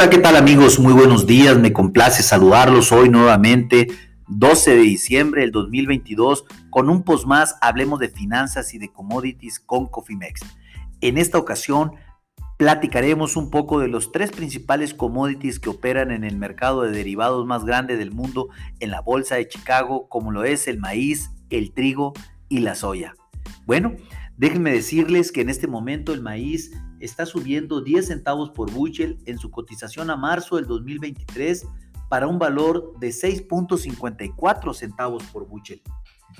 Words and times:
Hola, 0.00 0.08
¿qué 0.08 0.16
tal 0.16 0.36
amigos? 0.36 0.78
Muy 0.78 0.94
buenos 0.94 1.26
días, 1.26 1.58
me 1.58 1.74
complace 1.74 2.22
saludarlos 2.22 2.90
hoy 2.90 3.10
nuevamente, 3.10 3.88
12 4.28 4.76
de 4.76 4.80
diciembre 4.80 5.42
del 5.42 5.52
2022, 5.52 6.46
con 6.70 6.88
un 6.88 7.02
post 7.02 7.26
más, 7.26 7.56
hablemos 7.60 7.98
de 8.00 8.08
finanzas 8.08 8.72
y 8.72 8.78
de 8.78 8.90
commodities 8.90 9.60
con 9.60 9.88
Cofimex. 9.88 10.40
En 11.02 11.18
esta 11.18 11.36
ocasión 11.36 11.96
platicaremos 12.56 13.36
un 13.36 13.50
poco 13.50 13.78
de 13.78 13.88
los 13.88 14.10
tres 14.10 14.30
principales 14.30 14.94
commodities 14.94 15.60
que 15.60 15.68
operan 15.68 16.12
en 16.12 16.24
el 16.24 16.38
mercado 16.38 16.80
de 16.80 16.92
derivados 16.92 17.46
más 17.46 17.66
grande 17.66 17.98
del 17.98 18.10
mundo 18.10 18.48
en 18.78 18.90
la 18.90 19.02
Bolsa 19.02 19.34
de 19.34 19.48
Chicago, 19.48 20.08
como 20.08 20.32
lo 20.32 20.44
es 20.44 20.66
el 20.66 20.78
maíz, 20.78 21.30
el 21.50 21.74
trigo 21.74 22.14
y 22.48 22.60
la 22.60 22.74
soya. 22.74 23.12
Bueno, 23.66 23.92
déjenme 24.40 24.72
decirles 24.72 25.32
que 25.32 25.42
en 25.42 25.50
este 25.50 25.66
momento 25.66 26.14
el 26.14 26.22
maíz 26.22 26.72
está 26.98 27.26
subiendo 27.26 27.82
10 27.82 28.06
centavos 28.06 28.48
por 28.50 28.72
bushel 28.72 29.18
en 29.26 29.36
su 29.36 29.50
cotización 29.50 30.08
a 30.08 30.16
marzo 30.16 30.56
del 30.56 30.66
2023 30.66 31.66
para 32.08 32.26
un 32.26 32.38
valor 32.38 32.98
de 32.98 33.10
6.54 33.10 34.72
centavos 34.72 35.24
por 35.24 35.46
bushel. 35.46 35.82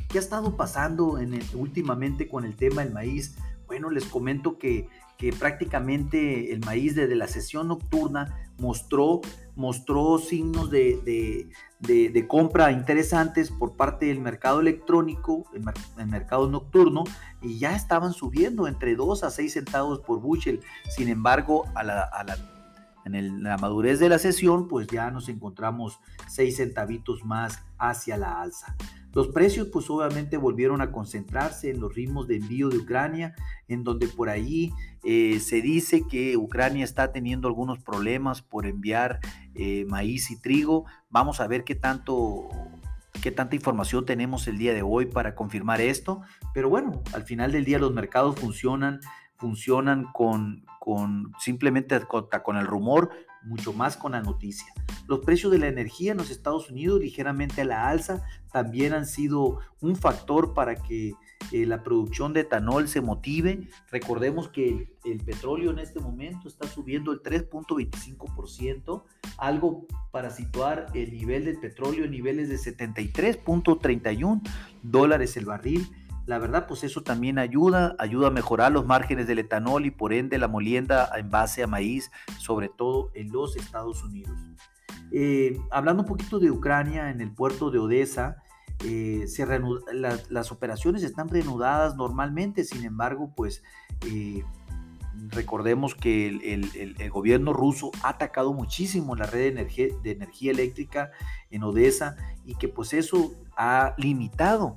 ¿Qué 0.08 0.16
ha 0.16 0.20
estado 0.22 0.56
pasando 0.56 1.18
en 1.18 1.38
últimamente 1.52 2.26
con 2.26 2.46
el 2.46 2.56
tema 2.56 2.82
del 2.82 2.94
maíz? 2.94 3.36
Bueno, 3.66 3.90
les 3.90 4.06
comento 4.06 4.56
que, 4.56 4.88
que 5.18 5.34
prácticamente 5.34 6.54
el 6.54 6.60
maíz 6.60 6.94
desde 6.94 7.16
la 7.16 7.28
sesión 7.28 7.68
nocturna 7.68 8.50
mostró, 8.58 9.20
mostró 9.60 10.18
signos 10.18 10.70
de, 10.70 11.46
de, 11.78 12.26
compra 12.26 12.72
interesantes 12.72 13.50
por 13.50 13.76
parte 13.76 14.06
del 14.06 14.18
mercado 14.18 14.60
electrónico, 14.60 15.44
el, 15.52 15.62
el, 15.98 16.06
mercado 16.06 16.48
nocturno, 16.48 17.04
y 17.42 17.58
ya 17.58 17.76
estaban 17.76 18.14
subiendo 18.14 18.66
entre 18.66 18.96
2 18.96 19.22
a 19.22 19.30
6 19.30 19.52
centavos 19.52 20.00
por 20.00 20.20
bushel. 20.20 20.60
Sin 20.88 21.08
embargo, 21.08 21.66
a 21.74 21.84
la, 21.84 22.02
a 22.02 22.24
la, 22.24 22.38
en 23.04 23.42
la 23.42 23.58
madurez 23.58 24.00
de 24.00 24.08
la 24.08 24.18
sesión, 24.18 24.66
pues 24.66 24.86
ya 24.86 25.10
nos 25.10 25.28
encontramos 25.28 26.00
6 26.28 26.56
centavitos 26.56 27.24
más 27.24 27.62
hacia 27.78 28.16
la 28.16 28.40
alza. 28.40 28.74
Los 29.12 29.28
precios 29.28 29.68
pues 29.72 29.90
obviamente 29.90 30.36
volvieron 30.36 30.80
a 30.80 30.92
concentrarse 30.92 31.70
en 31.70 31.80
los 31.80 31.94
ritmos 31.94 32.28
de 32.28 32.36
envío 32.36 32.68
de 32.68 32.78
Ucrania, 32.78 33.34
en 33.68 33.82
donde 33.82 34.06
por 34.06 34.28
ahí 34.28 34.72
eh, 35.04 35.40
se 35.40 35.60
dice 35.62 36.02
que 36.08 36.36
Ucrania 36.36 36.84
está 36.84 37.12
teniendo 37.12 37.48
algunos 37.48 37.80
problemas 37.80 38.42
por 38.42 38.66
enviar 38.66 39.20
eh, 39.54 39.84
maíz 39.88 40.30
y 40.30 40.40
trigo. 40.40 40.84
Vamos 41.10 41.40
a 41.40 41.48
ver 41.48 41.64
qué 41.64 41.74
tanto 41.74 42.48
qué 43.20 43.30
tanta 43.30 43.54
información 43.54 44.06
tenemos 44.06 44.48
el 44.48 44.58
día 44.58 44.72
de 44.72 44.82
hoy 44.82 45.06
para 45.06 45.34
confirmar 45.34 45.80
esto. 45.80 46.22
Pero 46.54 46.68
bueno, 46.68 47.02
al 47.12 47.24
final 47.24 47.52
del 47.52 47.64
día 47.64 47.78
los 47.78 47.92
mercados 47.92 48.38
funcionan, 48.38 49.00
funcionan 49.36 50.06
con, 50.12 50.64
con 50.78 51.32
simplemente 51.38 52.00
con 52.06 52.56
el 52.56 52.66
rumor, 52.66 53.10
mucho 53.42 53.72
más 53.72 53.96
con 53.96 54.12
la 54.12 54.22
noticia. 54.22 54.72
Los 55.06 55.20
precios 55.20 55.50
de 55.52 55.58
la 55.58 55.68
energía 55.68 56.12
en 56.12 56.18
los 56.18 56.30
Estados 56.30 56.70
Unidos 56.70 57.00
ligeramente 57.00 57.62
a 57.62 57.64
la 57.64 57.88
alza 57.88 58.22
también 58.52 58.92
han 58.92 59.06
sido 59.06 59.58
un 59.80 59.96
factor 59.96 60.54
para 60.54 60.76
que 60.76 61.14
eh, 61.52 61.66
la 61.66 61.82
producción 61.82 62.32
de 62.32 62.40
etanol 62.40 62.86
se 62.88 63.00
motive. 63.00 63.68
Recordemos 63.90 64.48
que 64.48 64.94
el, 65.04 65.18
petróleo 65.24 65.70
en 65.70 65.78
este 65.78 65.98
momento 66.00 66.48
está 66.48 66.68
subiendo 66.68 67.12
el 67.12 67.22
3.25%, 67.22 69.02
algo 69.36 69.86
para 70.12 70.30
situar 70.30 70.86
el 70.94 71.12
nivel 71.12 71.44
del 71.46 71.58
petróleo 71.58 72.04
en 72.04 72.12
niveles 72.12 72.48
de 72.48 72.56
73.31 72.56 74.42
dólares 74.82 75.36
el 75.36 75.46
barril. 75.46 75.88
La 76.30 76.38
verdad, 76.38 76.68
pues 76.68 76.84
eso 76.84 77.02
también 77.02 77.40
ayuda, 77.40 77.96
ayuda 77.98 78.28
a 78.28 78.30
mejorar 78.30 78.70
los 78.70 78.86
márgenes 78.86 79.26
del 79.26 79.40
etanol 79.40 79.84
y 79.84 79.90
por 79.90 80.12
ende 80.12 80.38
la 80.38 80.46
molienda 80.46 81.10
en 81.18 81.28
base 81.28 81.64
a 81.64 81.66
maíz, 81.66 82.12
sobre 82.38 82.68
todo 82.68 83.10
en 83.14 83.32
los 83.32 83.56
Estados 83.56 84.04
Unidos. 84.04 84.38
Eh, 85.10 85.58
hablando 85.72 86.04
un 86.04 86.08
poquito 86.08 86.38
de 86.38 86.52
Ucrania, 86.52 87.10
en 87.10 87.20
el 87.20 87.32
puerto 87.32 87.72
de 87.72 87.80
Odessa, 87.80 88.36
eh, 88.84 89.24
se 89.26 89.44
las 90.30 90.52
operaciones 90.52 91.02
están 91.02 91.28
reanudadas 91.28 91.96
normalmente, 91.96 92.62
sin 92.62 92.84
embargo, 92.84 93.32
pues 93.34 93.64
eh, 94.06 94.44
recordemos 95.30 95.96
que 95.96 96.28
el, 96.28 97.10
gobierno 97.10 97.52
ruso 97.52 97.90
ha 98.04 98.10
atacado 98.10 98.52
muchísimo 98.52 99.16
la 99.16 99.26
red 99.26 99.40
de 99.40 99.48
energía, 99.48 99.86
de 100.00 100.12
energía 100.12 100.52
eléctrica 100.52 101.10
en 101.50 101.64
Odessa 101.64 102.14
y 102.44 102.54
que 102.54 102.68
pues 102.68 102.92
eso 102.92 103.34
ha 103.56 103.96
limitado 103.98 104.76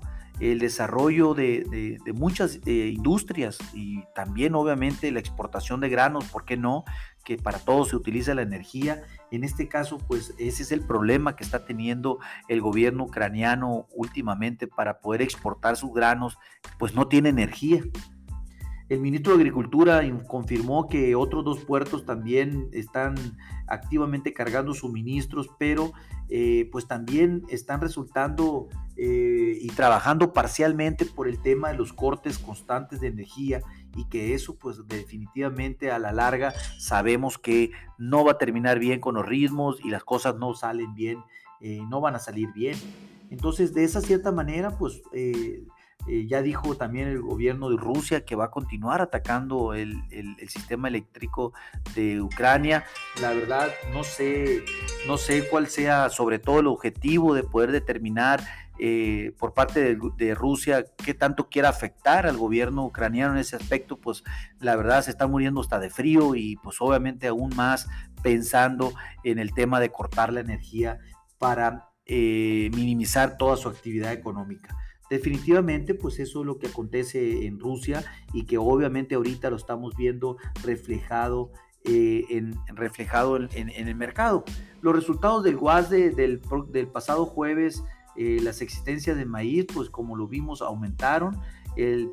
el 0.52 0.60
desarrollo 0.60 1.34
de, 1.34 2.00
muchas 2.14 2.60
eh, 2.66 2.92
industrias 2.94 3.58
y 3.74 4.04
también 4.14 4.56
obviamente 4.56 5.12
la 5.12 5.20
exportación 5.20 5.80
de 5.80 5.90
granos, 5.90 6.26
¿por 6.26 6.44
qué 6.44 6.58
no? 6.58 6.84
Que 7.24 7.38
para 7.38 7.60
todo 7.60 7.86
se 7.86 7.96
utiliza 7.96 8.36
la 8.36 8.42
energía. 8.42 9.04
En 9.32 9.44
este 9.44 9.70
caso, 9.70 10.00
pues 10.00 10.34
ese 10.38 10.64
es 10.64 10.72
el 10.72 10.82
problema 10.82 11.36
que 11.36 11.44
está 11.44 11.66
teniendo 11.66 12.20
el 12.50 12.60
gobierno 12.60 13.06
ucraniano 13.06 13.88
últimamente 13.96 14.68
para 14.68 15.00
poder 15.00 15.22
exportar 15.22 15.78
sus 15.78 15.94
granos, 15.94 16.38
pues 16.78 16.94
no 16.94 17.08
tiene 17.08 17.30
energía. 17.30 17.84
El 18.90 19.00
ministro 19.00 19.34
de 19.34 19.40
Agricultura 19.40 20.02
confirmó 20.28 20.90
que 20.90 21.16
otros 21.16 21.46
dos 21.46 21.64
puertos 21.64 22.06
también 22.06 22.68
están 22.74 23.16
activamente 23.68 24.34
cargando 24.34 24.74
suministros, 24.74 25.50
pero 25.58 25.94
eh, 26.30 26.70
pues 26.72 26.88
también 26.88 27.44
están 27.50 27.82
resultando 27.82 28.68
eh, 28.96 29.58
y 29.62 29.68
trabajando 29.70 30.34
parcialmente 30.34 31.06
por 31.06 31.28
el 31.28 31.42
tema 31.42 31.70
de 31.70 31.78
los 31.78 31.94
cortes 31.94 32.40
constantes 32.40 33.02
de 33.02 33.08
energía 33.08 33.62
y 33.96 34.06
que 34.06 34.34
eso 34.34 34.56
pues 34.56 34.88
definitivamente 34.88 35.92
a 35.92 36.00
la 36.00 36.12
larga 36.12 36.54
sabemos 36.80 37.38
que 37.38 37.72
no 37.98 38.24
va 38.24 38.34
a 38.34 38.38
terminar 38.38 38.80
bien 38.80 39.00
con 39.00 39.16
los 39.16 39.26
ritmos 39.26 39.80
y 39.84 39.90
las 39.90 40.04
cosas 40.04 40.36
no 40.36 40.54
salen 40.54 40.94
bien, 40.94 41.20
eh, 41.62 41.82
no 41.90 42.02
van 42.02 42.16
a 42.16 42.20
salir 42.20 42.52
bien. 42.54 42.78
Entonces 43.30 43.74
de 43.74 43.84
esa 43.84 44.02
cierta 44.02 44.32
manera 44.32 44.78
pues 44.78 45.02
eh, 46.08 46.26
ya 46.28 46.42
dijo 46.42 46.76
también 46.76 47.08
el 47.08 47.22
gobierno 47.22 47.70
de 47.70 47.78
Rusia 47.78 48.26
que 48.26 48.36
va 48.36 48.46
a 48.46 48.52
continuar 48.52 49.02
atacando 49.02 49.74
el, 49.74 50.04
sistema 50.48 50.88
eléctrico 50.88 51.54
de 51.96 52.22
Ucrania. 52.22 52.84
La 53.22 53.32
verdad, 53.32 53.70
no 53.94 54.04
sé, 54.04 54.64
no 55.08 55.18
sé 55.18 55.48
cuál 55.48 55.68
sea 55.68 56.10
sobre 56.10 56.40
todo 56.40 56.60
el 56.60 56.68
objetivo 56.68 57.34
de 57.34 57.44
poder 57.44 57.72
determinar 57.72 58.44
eh, 58.80 59.34
por 59.38 59.54
parte 59.54 59.96
de, 59.96 60.36
Rusia 60.36 60.84
qué 60.98 61.14
tanto 61.14 61.48
quiera 61.48 61.70
afectar 61.70 62.26
al 62.26 62.38
gobierno 62.38 62.86
ucraniano 62.86 63.34
en 63.34 63.40
ese 63.40 63.56
aspecto, 63.56 63.98
pues 63.98 64.24
la 64.60 64.76
verdad 64.76 65.04
se 65.04 65.12
está 65.12 65.28
muriendo 65.28 65.62
hasta 65.62 65.80
de 65.80 65.90
frío 65.90 66.36
y 66.36 66.58
pues 66.58 66.78
obviamente 66.82 67.28
aún 67.28 67.56
más 67.56 67.88
pensando 68.24 68.94
en 69.24 69.38
el 69.38 69.54
tema 69.54 69.80
de 69.80 69.90
cortar 69.90 70.34
la 70.34 70.40
energía 70.40 71.00
para 71.38 71.92
eh, 72.06 72.72
minimizar 72.74 73.38
toda 73.38 73.58
su 73.58 73.70
actividad 73.70 74.12
económica. 74.12 74.76
Definitivamente, 75.14 75.94
pues 75.94 76.18
eso 76.18 76.40
es 76.40 76.48
lo 76.48 76.58
que 76.58 76.66
acontece 76.66 77.46
en 77.46 77.60
Rusia 77.60 78.04
y 78.34 78.46
que 78.46 78.58
obviamente 78.58 79.14
ahorita 79.14 79.52
lo 79.52 79.58
estamos 79.58 79.96
viendo 79.96 80.38
reflejado 80.64 81.52
eh, 81.86 82.26
en, 82.32 82.56
reflejado 82.74 83.38
en, 83.38 83.70
el 83.70 83.96
mercado. 83.96 84.44
Los 84.82 84.96
resultados 84.96 85.44
del 85.44 85.58
GUAS 85.58 85.92
del, 85.92 86.42
pasado 86.92 87.28
jueves, 87.28 87.84
eh, 88.16 88.40
las 88.42 88.64
existencias 88.64 89.16
de 89.16 89.26
maíz, 89.26 89.68
pues 89.72 89.92
como 89.92 90.16
lo 90.16 90.28
vimos, 90.28 90.64
aumentaron. 90.64 91.40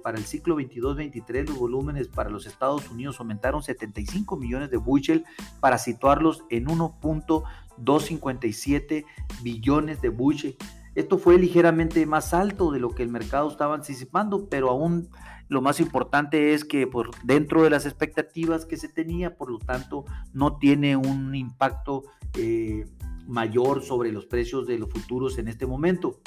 Para 0.03 0.19
el 0.19 0.25
ciclo 0.25 0.59
22-23 0.59 1.49
los 1.49 1.59
volúmenes 1.59 2.09
para 2.09 2.28
los 2.28 2.44
Estados 2.44 2.91
Unidos 2.91 3.19
aumentaron 3.19 3.62
75 3.62 4.37
millones 4.37 4.71
de 4.71 4.77
bushel 4.77 5.25
para 5.61 5.78
situarlos 5.78 6.44
en 6.50 6.67
1.257 6.67 9.06
billones 9.43 10.03
de 10.03 10.11
bushel. 10.11 10.59
Esto 10.94 11.18
fue 11.18 11.38
ligeramente 11.38 12.04
más 12.06 12.34
alto 12.34 12.72
de 12.72 12.80
lo 12.80 12.90
que 12.90 13.02
el 13.02 13.10
mercado 13.10 13.48
estaba 13.48 13.74
anticipando, 13.74 14.48
pero 14.48 14.70
aún 14.70 15.08
lo 15.48 15.60
más 15.60 15.81
importante 15.81 16.54
es 16.54 16.64
que 16.64 16.87
por 16.87 17.10
dentro 17.25 17.62
de 17.62 17.70
las 17.70 17.87
expectativas 17.87 18.66
que 18.66 18.76
se 18.76 18.88
tenía, 18.88 19.37
por 19.37 19.50
lo 19.50 19.58
tanto, 19.58 20.04
no 20.32 20.58
tiene 20.58 20.96
un 20.96 21.34
impacto 21.34 22.04
eh, 22.37 22.84
mayor 23.26 23.82
sobre 23.82 24.12
los 24.12 24.26
precios 24.26 24.66
de 24.66 24.78
los 24.78 24.90
futuros 24.90 25.38
en 25.38 25.48
este 25.48 25.66
momento. 25.66 26.20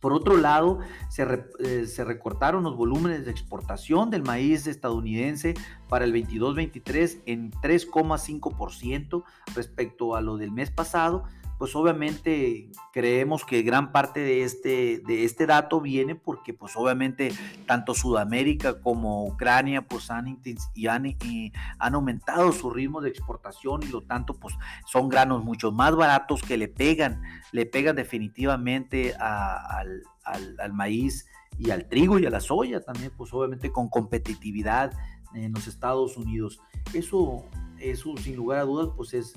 Por 0.00 0.12
otro 0.12 0.36
lado, 0.36 0.78
se, 1.08 1.26
eh, 1.58 1.86
se, 1.86 2.04
recortaron 2.04 2.62
los 2.62 2.76
volúmenes 2.76 3.24
de 3.24 3.32
exportación 3.32 4.10
del 4.10 4.22
maíz 4.22 4.66
estadounidense 4.68 5.54
para 5.88 6.04
el 6.04 6.12
22-23 6.14 7.22
en 7.26 7.50
3,5% 7.50 9.24
respecto 9.56 10.14
a 10.14 10.20
lo 10.20 10.36
del 10.36 10.52
mes 10.52 10.70
pasado, 10.70 11.24
pues 11.58 11.74
obviamente 11.74 12.70
creemos 12.92 13.44
que 13.44 13.62
gran 13.62 13.90
parte 13.92 14.20
de 14.20 14.44
este, 14.44 15.02
de 15.04 15.24
este 15.24 15.46
dato 15.46 15.80
viene 15.80 16.14
porque 16.14 16.54
pues 16.54 16.76
obviamente 16.76 17.32
tanto 17.66 17.94
Sudamérica 17.94 18.80
como 18.80 19.26
Ucrania 19.26 19.82
pues 19.82 20.10
han, 20.10 20.40
y 20.74 20.86
han, 20.86 21.06
y 21.06 21.52
han 21.78 21.94
aumentado 21.94 22.52
su 22.52 22.70
ritmo 22.70 23.00
de 23.00 23.10
exportación 23.10 23.82
y 23.82 23.88
lo 23.88 24.02
tanto 24.02 24.34
pues 24.34 24.54
son 24.86 25.08
granos 25.08 25.44
mucho 25.44 25.72
más 25.72 25.96
baratos 25.96 26.42
que 26.42 26.56
le 26.56 26.68
pegan, 26.68 27.22
le 27.52 27.66
pegan 27.66 27.96
definitivamente 27.96 29.14
al, 29.16 30.02
al 30.24 30.72
maíz 30.72 31.26
y 31.58 31.70
al 31.70 31.88
trigo 31.88 32.18
y 32.20 32.26
a 32.26 32.30
la 32.30 32.40
soya 32.40 32.80
también 32.80 33.10
pues 33.16 33.34
obviamente 33.34 33.72
con 33.72 33.88
competitividad 33.88 34.92
en 35.34 35.52
los 35.52 35.66
Estados 35.66 36.16
Unidos. 36.16 36.60
Eso 36.94 37.44
eso 37.80 38.16
sin 38.16 38.36
lugar 38.36 38.60
a 38.60 38.64
dudas 38.64 38.90
pues 38.96 39.14
es, 39.14 39.34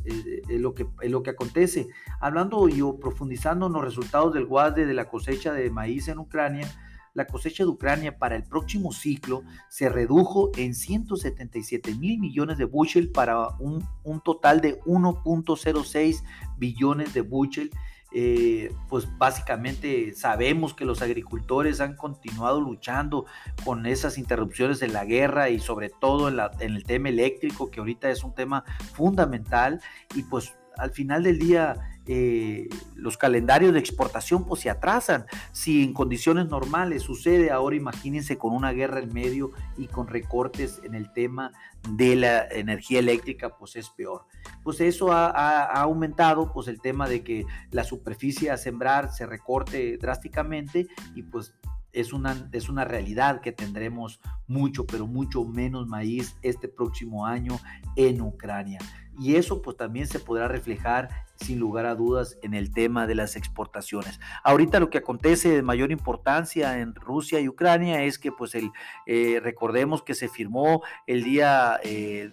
lo, 0.49 0.73
que, 0.73 0.87
es 1.01 1.11
lo 1.11 1.23
que 1.23 1.31
acontece. 1.31 1.87
Hablando 2.19 2.67
y 2.69 2.81
profundizando 2.99 3.67
en 3.67 3.73
los 3.73 3.83
resultados 3.83 4.33
del 4.33 4.45
guarde 4.45 4.85
de 4.85 4.93
la 4.93 5.09
cosecha 5.09 5.53
de 5.53 5.69
maíz 5.69 6.07
en 6.07 6.19
Ucrania, 6.19 6.67
la 7.13 7.27
cosecha 7.27 7.63
de 7.63 7.69
Ucrania 7.69 8.17
para 8.17 8.35
el 8.35 8.43
próximo 8.43 8.93
ciclo 8.93 9.43
se 9.69 9.89
redujo 9.89 10.51
en 10.55 10.73
177 10.73 11.95
mil 11.95 12.19
millones 12.19 12.57
de 12.57 12.65
bushel 12.65 13.11
para 13.11 13.49
un, 13.59 13.85
un 14.03 14.21
total 14.21 14.61
de 14.61 14.79
1.06 14.81 16.23
billones 16.57 17.13
de 17.13 17.21
bushel 17.21 17.71
eh, 18.13 18.73
pues 18.89 19.07
básicamente 19.17 20.13
sabemos 20.13 20.73
que 20.73 20.85
los 20.85 21.01
agricultores 21.01 21.79
han 21.81 21.95
continuado 21.95 22.59
luchando 22.59 23.25
con 23.63 23.85
esas 23.85 24.17
interrupciones 24.17 24.81
en 24.81 24.93
la 24.93 25.05
guerra 25.05 25.49
y 25.49 25.59
sobre 25.59 25.89
todo 25.89 26.27
en, 26.27 26.39
en 26.59 26.75
el 26.75 26.83
tema 26.83 27.09
eléctrico, 27.09 27.71
que 27.71 27.79
ahorita 27.79 28.09
es 28.09 28.23
un 28.23 28.35
tema 28.35 28.63
fundamental 28.93 29.81
y 30.15 30.23
pues 30.23 30.53
al 30.77 30.91
final 30.91 31.23
del 31.23 31.37
día 31.37 31.91
eh, 32.07 32.67
los 32.95 33.15
calendarios 33.15 33.73
de 33.73 33.79
exportación 33.79 34.45
pues 34.45 34.61
se 34.61 34.69
atrasan. 34.69 35.25
Si 35.51 35.83
en 35.83 35.93
condiciones 35.93 36.47
normales 36.47 37.03
sucede, 37.03 37.51
ahora 37.51 37.75
imagínense 37.75 38.37
con 38.37 38.53
una 38.53 38.71
guerra 38.71 38.99
en 38.99 39.13
medio 39.13 39.51
y 39.77 39.87
con 39.87 40.07
recortes 40.07 40.81
en 40.83 40.95
el 40.95 41.11
tema 41.13 41.51
de 41.89 42.15
la 42.15 42.47
energía 42.47 42.99
eléctrica, 42.99 43.55
pues 43.57 43.75
es 43.75 43.89
peor. 43.89 44.25
Pues 44.63 44.79
eso 44.81 45.11
ha, 45.11 45.65
aumentado 45.81 46.51
pues 46.51 46.67
el 46.67 46.81
tema 46.81 47.07
de 47.07 47.23
que 47.23 47.45
la 47.71 47.83
superficie 47.83 48.51
a 48.51 48.57
sembrar 48.57 49.11
se 49.11 49.25
recorte 49.25 49.97
drásticamente 49.97 50.87
y 51.15 51.23
pues 51.23 51.53
es 51.93 52.13
una, 52.13 52.49
es 52.51 52.69
una 52.69 52.85
realidad 52.85 53.41
que 53.41 53.51
tendremos 53.51 54.21
mucho, 54.47 54.85
pero 54.85 55.07
mucho 55.07 55.43
menos 55.43 55.87
maíz 55.87 56.35
este 56.41 56.67
próximo 56.67 57.25
año 57.25 57.59
en 57.95 58.21
Ucrania. 58.21 58.79
Y 59.19 59.35
eso 59.35 59.61
pues 59.61 59.77
también 59.77 60.07
se 60.07 60.19
podrá 60.19 60.47
reflejar 60.47 61.09
sin 61.35 61.59
lugar 61.59 61.85
a 61.85 61.95
dudas 61.95 62.37
en 62.43 62.53
el 62.53 62.71
tema 62.71 63.07
de 63.07 63.15
las 63.15 63.35
exportaciones. 63.35 64.19
Ahorita 64.43 64.79
lo 64.79 64.89
que 64.89 64.99
acontece 64.99 65.49
de 65.49 65.61
mayor 65.61 65.91
importancia 65.91 66.79
en 66.79 66.95
Rusia 66.95 67.39
y 67.39 67.47
Ucrania 67.47 68.03
es 68.03 68.17
que 68.17 68.31
pues 68.31 68.55
el, 68.55 68.71
eh, 69.05 69.39
recordemos 69.43 70.01
que 70.03 70.13
se 70.13 70.29
firmó 70.29 70.81
el 71.07 71.23
día... 71.23 71.79
Eh, 71.83 72.31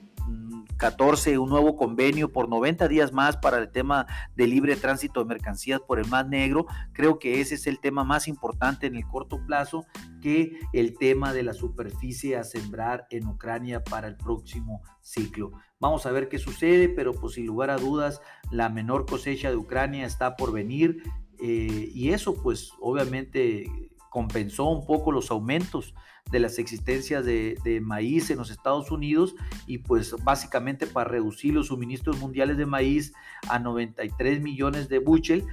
14 0.78 1.38
un 1.38 1.50
nuevo 1.50 1.76
convenio 1.76 2.32
por 2.32 2.48
90 2.48 2.86
días 2.88 3.12
más 3.12 3.36
para 3.36 3.58
el 3.58 3.70
tema 3.70 4.06
de 4.36 4.46
libre 4.46 4.76
tránsito 4.76 5.20
de 5.20 5.26
mercancías 5.26 5.80
por 5.80 5.98
el 5.98 6.06
Mar 6.06 6.28
Negro. 6.28 6.66
Creo 6.92 7.18
que 7.18 7.40
ese 7.40 7.56
es 7.56 7.66
el 7.66 7.80
tema 7.80 8.04
más 8.04 8.28
importante 8.28 8.86
en 8.86 8.94
el 8.94 9.04
corto 9.04 9.44
plazo 9.44 9.84
que 10.22 10.58
el 10.72 10.96
tema 10.96 11.32
de 11.32 11.42
la 11.42 11.52
superficie 11.52 12.36
a 12.36 12.44
sembrar 12.44 13.06
en 13.10 13.26
Ucrania 13.26 13.82
para 13.82 14.06
el 14.06 14.16
próximo 14.16 14.82
ciclo. 15.00 15.50
Vamos 15.80 16.06
a 16.06 16.12
ver 16.12 16.28
qué 16.28 16.38
sucede, 16.38 16.88
pero 16.88 17.12
pues 17.12 17.34
sin 17.34 17.46
lugar 17.46 17.70
a 17.70 17.76
dudas 17.76 18.22
la 18.52 18.68
menor 18.68 19.04
cosecha 19.04 19.50
de 19.50 19.56
Ucrania 19.56 20.06
está 20.06 20.36
por 20.36 20.52
venir 20.52 21.02
eh, 21.40 21.90
y 21.92 22.10
eso 22.10 22.40
pues 22.40 22.72
obviamente 22.80 23.66
compensó 24.10 24.64
un 24.64 24.86
poco 24.86 25.12
los 25.12 25.30
aumentos 25.30 25.94
de 26.30 26.40
las 26.40 26.58
existencias 26.58 27.24
de, 27.24 27.80
maíz 27.82 28.30
en 28.30 28.38
los 28.38 28.50
Estados 28.50 28.90
Unidos 28.90 29.34
y 29.66 29.78
pues 29.78 30.14
básicamente 30.22 30.86
para 30.86 31.10
reducir 31.10 31.54
los 31.54 31.68
suministros 31.68 32.18
mundiales 32.18 32.56
de 32.56 32.66
maíz 32.66 33.12
a 33.48 33.58
93 33.58 34.40
millones 34.40 34.88
de 34.88 34.98
bushel, 34.98 35.44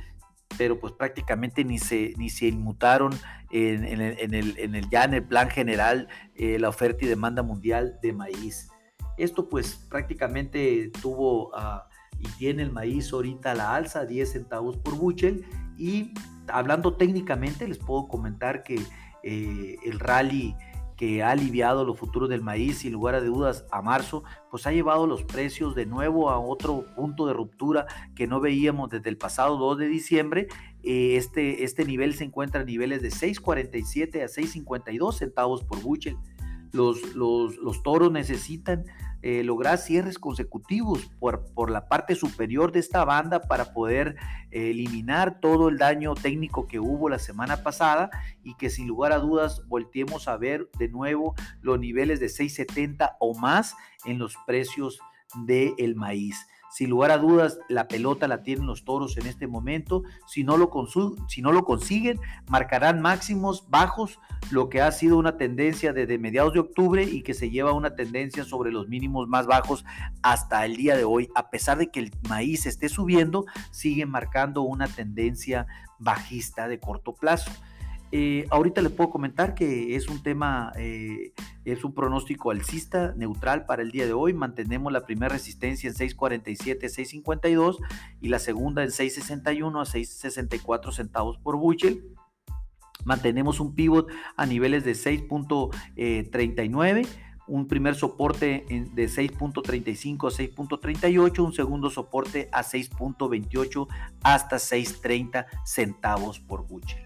pero 0.57 0.79
pues 0.79 0.93
prácticamente 0.93 1.63
ni 1.63 1.79
se, 1.79 2.13
ni 2.17 2.29
se 2.29 2.47
inmutaron 2.47 3.13
en, 3.51 4.01
el, 4.01 4.89
ya 4.89 5.05
en 5.05 5.13
el 5.13 5.23
plan 5.23 5.49
general 5.49 6.07
eh, 6.35 6.59
la 6.59 6.69
oferta 6.69 7.05
y 7.05 7.07
demanda 7.07 7.41
mundial 7.41 7.97
de 8.01 8.13
maíz. 8.13 8.69
Esto 9.17 9.47
pues 9.47 9.75
prácticamente 9.89 10.91
tuvo 11.01 11.55
ah, 11.55 11.87
y 12.19 12.27
tiene 12.37 12.63
el 12.63 12.71
maíz 12.71 13.13
ahorita 13.13 13.51
a 13.51 13.55
la 13.55 13.75
alza, 13.75 14.05
10 14.05 14.31
centavos 14.31 14.77
por 14.77 14.95
bushel 14.95 15.45
y 15.77 16.13
hablando 16.47 16.93
técnicamente 16.93 17.67
les 17.67 17.77
puedo 17.77 18.07
comentar 18.07 18.63
que 18.63 18.81
eh, 19.23 19.77
el 19.83 19.99
rally 19.99 20.55
que 20.95 21.23
ha 21.23 21.31
aliviado 21.31 21.83
los 21.83 21.99
futuros 21.99 22.29
del 22.29 22.41
maíz 22.41 22.79
sin 22.79 22.93
lugar 22.93 23.15
a 23.15 23.21
dudas 23.21 23.65
a 23.71 23.81
marzo, 23.81 24.23
pues 24.49 24.65
ha 24.65 24.71
llevado 24.71 25.07
los 25.07 25.23
precios 25.23 25.75
de 25.75 25.85
nuevo 25.85 26.29
a 26.29 26.39
otro 26.39 26.85
punto 26.95 27.27
de 27.27 27.33
ruptura 27.33 27.85
que 28.15 28.27
no 28.27 28.39
veíamos 28.39 28.89
desde 28.89 29.09
el 29.09 29.17
pasado 29.17 29.57
2 29.57 29.77
de 29.77 29.87
diciembre. 29.87 30.47
Eh, 30.83 31.17
este, 31.17 31.63
este 31.63 31.83
nivel 31.83 32.13
se 32.13 32.23
encuentra 32.23 32.61
a 32.61 32.65
niveles 32.65 33.01
de 33.01 33.09
6.47 33.09 34.23
a 34.23 34.27
6.52 34.27 35.13
centavos 35.13 35.63
por 35.63 35.81
bushel. 35.81 36.17
Los, 36.71 37.15
los, 37.15 37.57
los 37.57 37.83
toros 37.83 38.11
necesitan 38.11 38.85
eh, 39.27 39.43
lograr 39.43 39.79
cierres 39.79 40.19
consecutivos 40.19 41.09
por, 41.19 41.51
por, 41.55 41.71
la 41.71 41.87
parte 41.87 42.13
superior 42.13 42.71
de 42.71 42.79
esta 42.79 43.03
banda 43.05 43.41
para 43.41 43.73
poder 43.73 44.17
eh, 44.51 44.69
eliminar 44.69 45.39
todo 45.39 45.69
el 45.69 45.79
daño 45.79 46.13
técnico 46.13 46.67
que 46.67 46.79
hubo 46.79 47.09
la 47.09 47.17
semana 47.17 47.63
pasada 47.63 48.11
y 48.43 48.53
que 48.53 48.69
sin 48.69 48.85
lugar 48.85 49.13
a 49.13 49.17
dudas 49.17 49.67
volteemos 49.67 50.27
a 50.27 50.37
ver 50.37 50.69
de 50.77 50.89
nuevo 50.89 51.33
los 51.61 51.79
niveles 51.79 52.19
de 52.19 52.27
6.70 52.27 53.15
o 53.19 53.33
más 53.33 53.75
en 54.05 54.19
los 54.19 54.35
precios 54.45 54.99
del 55.47 55.95
maíz. 55.95 56.45
Sin 56.75 56.89
lugar 56.89 57.09
a 57.11 57.17
dudas, 57.17 57.57
la 57.69 57.87
pelota 57.87 58.27
la 58.27 58.43
tienen 58.43 58.67
los 58.67 58.83
toros 58.83 59.15
en 59.15 59.27
este 59.27 59.47
momento. 59.47 60.03
Si 60.27 60.43
no 60.43 60.57
lo, 60.57 60.69
si 61.29 61.41
no 61.41 61.53
lo 61.53 61.63
consiguen, 61.63 62.19
marcarán 62.49 63.01
máximos 63.01 63.69
bajos, 63.69 64.19
lo 64.51 64.67
que 64.67 64.81
ha 64.81 64.91
sido 64.91 65.17
una 65.17 65.37
tendencia 65.37 65.93
desde 65.93 66.17
mediados 66.17 66.51
de 66.51 66.59
octubre 66.59 67.03
y 67.05 67.21
que 67.21 67.33
se 67.33 67.49
lleva 67.49 67.71
una 67.71 67.95
tendencia 67.95 68.43
sobre 68.43 68.73
los 68.73 68.89
mínimos 68.89 69.29
más 69.29 69.47
bajos 69.47 69.85
hasta 70.21 70.65
el 70.65 70.75
día 70.75 70.97
de 70.97 71.05
hoy. 71.05 71.29
A 71.33 71.49
pesar 71.49 71.77
de 71.77 71.89
que 71.89 72.01
el 72.01 72.11
maíz 72.27 72.65
esté 72.65 72.89
subiendo, 72.89 73.45
sigue 73.71 74.05
marcando 74.05 74.63
una 74.63 74.89
tendencia 74.89 75.67
bajista 75.97 76.67
de 76.67 76.81
corto 76.81 77.15
plazo. 77.15 77.51
Eh, 78.11 78.45
ahorita 78.49 78.81
les 78.81 78.91
puedo 78.91 79.09
comentar 79.09 79.55
que 79.55 79.95
es 79.95 80.07
un 80.07 80.21
tema, 80.21 80.71
eh, 80.77 81.33
es 81.65 81.83
un 81.83 81.93
pronóstico 81.93 82.51
alcista, 82.51 83.13
neutral 83.17 83.65
para 83.65 83.81
el 83.81 83.91
día 83.91 84.05
de 84.05 84.13
hoy. 84.13 84.33
Mantenemos 84.33 84.93
la 84.93 85.05
primera 85.05 85.29
resistencia 85.29 85.89
en 85.89 85.95
6.47, 85.95 86.89
6.52 86.89 87.77
y 88.21 88.29
la 88.29 88.39
segunda 88.39 88.83
en 88.83 88.89
6.61 88.89 89.81
a 89.81 89.85
6.64 89.85 90.91
centavos 90.91 91.37
por 91.37 91.57
bushel. 91.57 92.03
Mantenemos 93.03 93.59
un 93.59 93.75
pivot 93.75 94.07
a 94.35 94.45
niveles 94.45 94.83
de 94.83 94.93
6.39 94.93 97.07
un 97.47 97.67
primer 97.67 97.95
soporte 97.95 98.65
de 98.67 99.05
6.35 99.05 100.27
a 100.27 100.31
6.38, 100.31 101.39
un 101.39 101.53
segundo 101.53 101.89
soporte 101.89 102.49
a 102.51 102.63
6.28 102.63 103.87
hasta 104.23 104.55
6.30 104.55 105.45
centavos 105.63 106.39
por 106.39 106.67
bushel. 106.67 107.04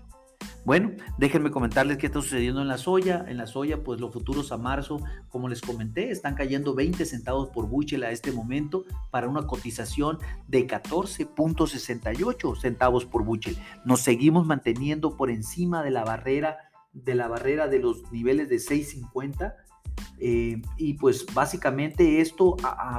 Bueno, 0.65 0.91
déjenme 1.17 1.51
comentarles 1.51 1.97
qué 1.97 2.07
está 2.07 2.21
sucediendo 2.21 2.61
en 2.61 2.67
la 2.67 2.77
soya. 2.77 3.25
En 3.27 3.37
la 3.37 3.47
soya, 3.47 3.83
pues 3.83 3.99
los 3.99 4.13
futuros 4.13 4.51
a 4.51 4.57
marzo, 4.57 5.01
como 5.29 5.47
les 5.47 5.61
comenté, 5.61 6.11
están 6.11 6.35
cayendo 6.35 6.75
20 6.75 7.05
centavos 7.05 7.49
por 7.49 7.67
buchel 7.67 8.03
a 8.03 8.11
este 8.11 8.31
momento 8.31 8.85
para 9.09 9.27
una 9.27 9.47
cotización 9.47 10.19
de 10.47 10.67
14.68 10.67 12.59
centavos 12.59 13.05
por 13.05 13.23
buchel. 13.23 13.57
Nos 13.85 14.01
seguimos 14.01 14.45
manteniendo 14.45 15.15
por 15.17 15.29
encima 15.29 15.83
de 15.83 15.91
la 15.91 16.03
barrera 16.03 16.57
de 16.91 17.13
la 17.13 17.27
barrera 17.27 17.67
de 17.67 17.77
los 17.79 18.11
niveles 18.11 18.49
de 18.49 18.55
6.50 18.55 19.53
eh, 20.19 20.61
y 20.77 20.93
pues 20.95 21.25
básicamente 21.33 22.21
esto, 22.21 22.57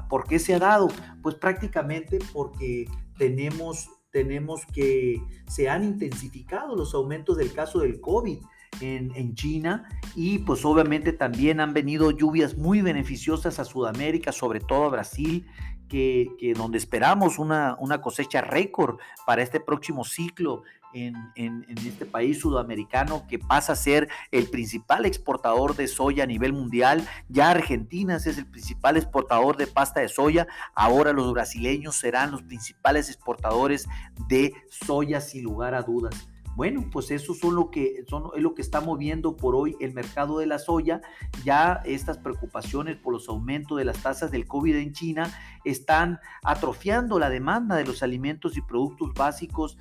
¿por 0.08 0.26
qué 0.26 0.38
se 0.38 0.54
ha 0.54 0.58
dado? 0.58 0.88
Pues 1.22 1.34
prácticamente 1.34 2.18
porque 2.32 2.88
tenemos 3.18 3.90
tenemos 4.10 4.66
que 4.66 5.22
se 5.48 5.68
han 5.68 5.84
intensificado 5.84 6.76
los 6.76 6.94
aumentos 6.94 7.36
del 7.36 7.52
caso 7.52 7.80
del 7.80 8.00
COVID 8.00 8.38
en, 8.80 9.12
en, 9.14 9.34
China 9.34 9.88
y 10.14 10.38
pues 10.38 10.64
obviamente 10.64 11.12
también 11.12 11.60
han 11.60 11.74
venido 11.74 12.10
lluvias 12.10 12.56
muy 12.56 12.82
beneficiosas 12.82 13.58
a 13.58 13.64
Sudamérica, 13.64 14.32
sobre 14.32 14.60
todo 14.60 14.84
a 14.84 14.90
Brasil, 14.90 15.46
que, 15.88 16.30
que 16.38 16.54
donde 16.54 16.78
esperamos 16.78 17.38
una, 17.38 17.76
una 17.80 18.00
cosecha 18.00 18.40
récord 18.40 18.98
para 19.26 19.42
este 19.42 19.60
próximo 19.60 20.04
ciclo 20.04 20.62
en, 20.94 21.66
este 21.86 22.06
país 22.06 22.40
sudamericano 22.40 23.24
que 23.28 23.38
pasa 23.38 23.72
a 23.72 23.76
ser 23.76 24.08
el 24.30 24.48
principal 24.48 25.06
exportador 25.06 25.76
de 25.76 25.88
soya 25.88 26.24
a 26.24 26.26
nivel 26.26 26.52
mundial. 26.52 27.06
Ya 27.28 27.50
Argentina 27.50 28.16
es 28.16 28.26
el 28.26 28.46
principal 28.46 28.96
exportador 28.96 29.56
de 29.56 29.66
pasta 29.66 30.00
de 30.00 30.08
soya. 30.08 30.46
Ahora 30.74 31.12
los 31.12 31.32
brasileños 31.32 31.96
serán 31.96 32.30
los 32.30 32.42
principales 32.42 33.08
exportadores 33.08 33.88
de 34.28 34.52
soya 34.68 35.20
sin 35.20 35.44
lugar 35.44 35.74
a 35.74 35.82
dudas. 35.82 36.28
Bueno, 36.56 36.84
pues 36.90 37.10
eso 37.10 37.32
son 37.32 37.54
lo 37.54 37.70
que 37.70 38.04
son, 38.08 38.24
es 38.34 38.42
lo 38.42 38.54
que 38.54 38.62
está 38.62 38.80
moviendo 38.80 39.36
por 39.36 39.54
hoy 39.54 39.76
el 39.80 39.94
mercado 39.94 40.38
de 40.38 40.46
la 40.46 40.58
soya. 40.58 41.00
Ya 41.44 41.80
estas 41.84 42.18
preocupaciones 42.18 42.96
por 42.96 43.12
los 43.12 43.28
aumentos 43.28 43.78
de 43.78 43.84
las 43.84 44.02
tasas 44.02 44.30
del 44.30 44.46
COVID 44.46 44.76
en 44.76 44.92
China 44.92 45.32
están 45.64 46.18
atrofiando 46.42 47.18
la 47.18 47.30
demanda 47.30 47.76
de 47.76 47.86
los 47.86 48.02
alimentos 48.02 48.56
y 48.56 48.62
productos 48.62 49.14
básicos 49.14 49.78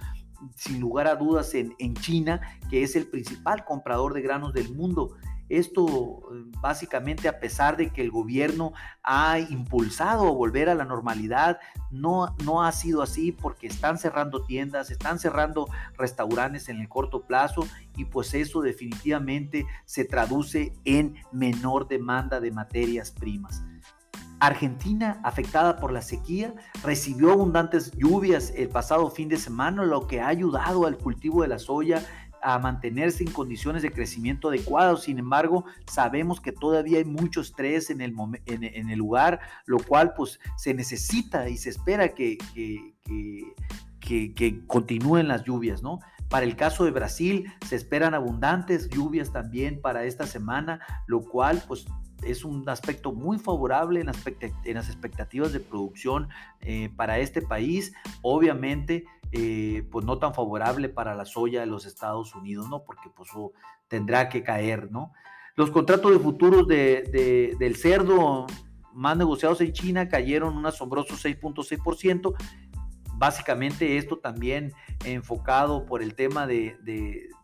sin 0.56 0.80
lugar 0.80 1.08
a 1.08 1.16
dudas 1.16 1.54
en, 1.54 1.94
China, 1.96 2.42
que 2.70 2.84
es 2.84 2.96
el 2.96 3.08
principal 3.08 3.66
comprador 3.66 4.14
de 4.14 4.22
granos 4.22 4.54
del 4.54 4.74
mundo. 4.74 5.16
Esto 5.50 6.30
básicamente 6.62 7.28
a 7.28 7.40
pesar 7.40 7.76
de 7.76 7.90
que 7.90 8.02
el 8.02 8.12
gobierno 8.12 8.74
ha 9.02 9.40
impulsado 9.40 10.36
volver 10.36 10.70
a 10.70 10.76
la 10.76 10.86
normalidad, 10.86 11.60
no, 11.90 12.36
no 12.46 12.64
ha 12.64 12.72
sido 12.72 13.02
así 13.02 13.32
porque 13.32 13.66
están 13.66 13.98
cerrando 13.98 14.44
tiendas, 14.44 14.92
están 14.92 15.18
cerrando 15.18 15.68
restaurantes 15.98 16.70
en 16.70 16.80
el 16.80 16.88
corto 16.88 17.26
plazo 17.26 17.68
y 17.96 18.06
pues 18.06 18.36
eso 18.36 18.62
definitivamente 18.62 19.66
se 19.86 20.06
traduce 20.06 20.74
en 20.86 21.16
menor 21.32 21.88
demanda 21.88 22.40
de 22.40 22.52
materias 22.52 23.10
primas. 23.10 23.64
Argentina, 24.40 25.20
afectada 25.24 25.78
por 25.78 25.92
la 25.92 26.02
sequía, 26.02 26.54
recibió 26.84 27.32
abundantes 27.32 27.92
lluvias 27.92 28.54
el 28.56 28.70
pasado 28.70 29.10
fin 29.10 29.30
de 29.30 29.38
semana, 29.38 29.84
lo 29.84 30.08
que 30.08 30.22
ha 30.22 30.28
ayudado 30.28 30.86
al 30.86 30.98
cultivo 30.98 31.42
de 31.42 31.50
la 31.50 31.60
soya 31.60 32.06
a 32.42 32.58
mantenerse 32.58 33.24
en 33.24 33.32
condiciones 33.32 33.82
de 33.82 33.92
crecimiento 33.92 34.48
adecuados. 34.48 35.04
Sin 35.04 35.20
embargo, 35.20 35.66
sabemos 35.88 36.40
que 36.40 36.52
todavía 36.52 37.00
hay 37.00 37.06
mucho 37.06 37.42
estrés 37.42 37.90
en 37.90 38.02
el, 38.02 38.14
lugar, 38.98 39.40
lo 39.66 39.78
cual 39.78 40.14
pues 40.16 40.40
se 40.58 40.74
necesita 40.74 41.50
y 41.50 41.58
se 41.58 41.70
espera 41.70 42.10
que, 42.10 42.38
que 44.02 44.66
continúen 44.68 45.28
las 45.28 45.44
lluvias, 45.44 45.84
¿no? 45.84 46.00
Para 46.30 46.46
el 46.46 46.56
caso 46.56 46.86
de 46.86 46.92
Brasil, 46.92 47.52
se 47.68 47.76
esperan 47.76 48.14
abundantes 48.14 48.88
lluvias 48.90 49.32
también 49.32 49.82
para 49.82 50.04
esta 50.04 50.28
semana, 50.28 50.80
lo 51.08 51.22
cual 51.22 51.62
pues 51.68 51.88
es 52.24 52.44
un 52.44 52.68
aspecto 52.70 53.12
muy 53.12 53.38
favorable 53.40 54.02
en, 54.02 54.08
las 54.76 54.88
expectativas 54.90 55.54
de 55.54 55.60
producción 55.60 56.30
eh, 56.62 56.90
para 56.96 57.20
este 57.20 57.42
país. 57.42 57.94
Obviamente, 58.22 59.06
eh, 59.32 59.88
pues 59.92 60.06
no 60.06 60.18
tan 60.18 60.34
favorable 60.34 60.90
para 60.90 61.16
la 61.16 61.26
soya 61.26 61.62
de 61.62 61.68
los 61.68 61.86
Estados 61.86 62.36
Unidos, 62.36 62.70
¿no? 62.70 62.84
Porque 62.84 63.10
pues 63.10 63.30
tendrá 63.88 64.30
que 64.30 64.44
caer, 64.44 64.92
¿no? 64.92 65.14
Los 65.56 65.72
contratos 65.72 66.12
de 66.12 66.20
futuros 66.20 66.68
del 66.68 67.76
cerdo 67.76 68.48
más 68.94 69.18
negociados 69.18 69.62
en 69.62 69.74
China 69.74 70.08
cayeron 70.08 70.58
un 70.58 70.66
asombroso 70.66 71.16
6.6%. 71.16 72.34
Básicamente 73.20 73.98
esto 73.98 74.18
también 74.20 74.72
enfocado 75.04 75.86
por 75.86 76.02
el 76.02 76.16
tema 76.16 76.48
de, 76.48 76.78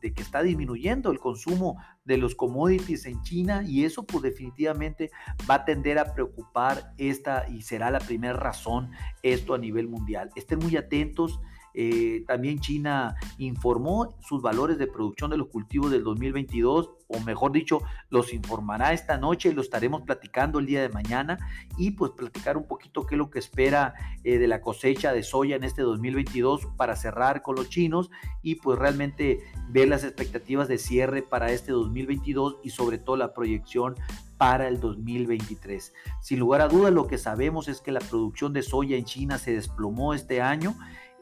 que 0.02 0.22
está 0.22 0.42
disminuyendo 0.42 1.12
el 1.12 1.20
consumo 1.20 1.76
de 2.06 2.18
los 2.18 2.34
commodities 2.34 3.06
en 3.06 3.22
China 3.24 3.62
y 3.68 3.84
eso 3.84 4.06
pues 4.06 4.24
definitivamente 4.24 5.12
va 5.50 5.56
a 5.56 5.66
tender 5.66 6.00
a 6.00 6.14
preocupar 6.14 6.94
esta 6.98 7.46
y 7.50 7.62
será 7.62 7.92
la 7.92 8.00
primera 8.00 8.36
razón 8.36 8.92
esto 9.22 9.54
a 9.54 9.58
nivel 9.58 9.90
mundial. 9.90 10.30
Estén 10.38 10.60
muy 10.60 10.78
atentos. 10.78 11.42
Eh, 11.78 12.24
también 12.26 12.60
China 12.60 13.16
informó 13.38 14.16
sus 14.22 14.42
valores 14.42 14.78
de 14.78 14.88
producción 14.88 15.30
de 15.30 15.38
los 15.38 15.48
cultivos 15.50 15.92
del 15.92 16.04
2022, 16.04 16.92
o 17.08 17.20
mejor 17.20 17.52
dicho, 17.52 17.82
los 18.10 18.34
informará 18.34 18.94
esta 18.94 19.18
noche 19.18 19.50
y 19.50 19.54
lo 19.54 19.62
estaremos 19.62 20.04
platicando 20.04 20.60
el 20.60 20.66
día 20.66 20.82
de 20.82 20.90
mañana 20.90 21.38
y 21.78 21.92
pues 21.92 22.12
platicar 22.12 22.56
un 22.56 22.66
poquito 22.66 23.06
qué 23.06 23.16
es 23.16 23.20
lo 23.20 23.30
que 23.30 23.40
espera 23.40 23.94
eh, 24.24 24.38
de 24.38 24.48
la 24.48 24.62
cosecha 24.62 25.12
de 25.12 25.22
soya 25.22 25.58
en 25.58 25.66
este 25.66 25.82
2022 25.82 26.68
para 26.78 26.96
cerrar 26.96 27.42
con 27.42 27.56
los 27.56 27.70
chinos 27.70 28.10
y 28.42 28.56
pues 28.56 28.80
realmente 28.80 29.44
ver 29.70 29.90
las 29.90 30.04
expectativas 30.04 30.68
de 30.68 30.78
cierre 30.78 31.22
para 31.22 31.52
este 31.52 31.74
2022 31.74 32.58
y 32.64 32.70
sobre 32.70 32.98
todo 32.98 33.18
la 33.18 33.34
proyección 33.34 33.96
para 34.38 34.68
el 34.68 34.80
2023. 34.80 35.94
Sin 36.22 36.40
lugar 36.40 36.62
a 36.62 36.68
dudas, 36.68 36.94
lo 36.94 37.08
que 37.08 37.18
sabemos 37.18 37.68
es 37.68 37.82
que 37.82 37.92
la 37.92 38.02
producción 38.02 38.54
de 38.54 38.64
soya 38.64 38.98
en 38.98 39.06
China 39.06 39.38
se 39.38 39.54
desplomó 39.54 40.14
este 40.14 40.42
año 40.42 40.76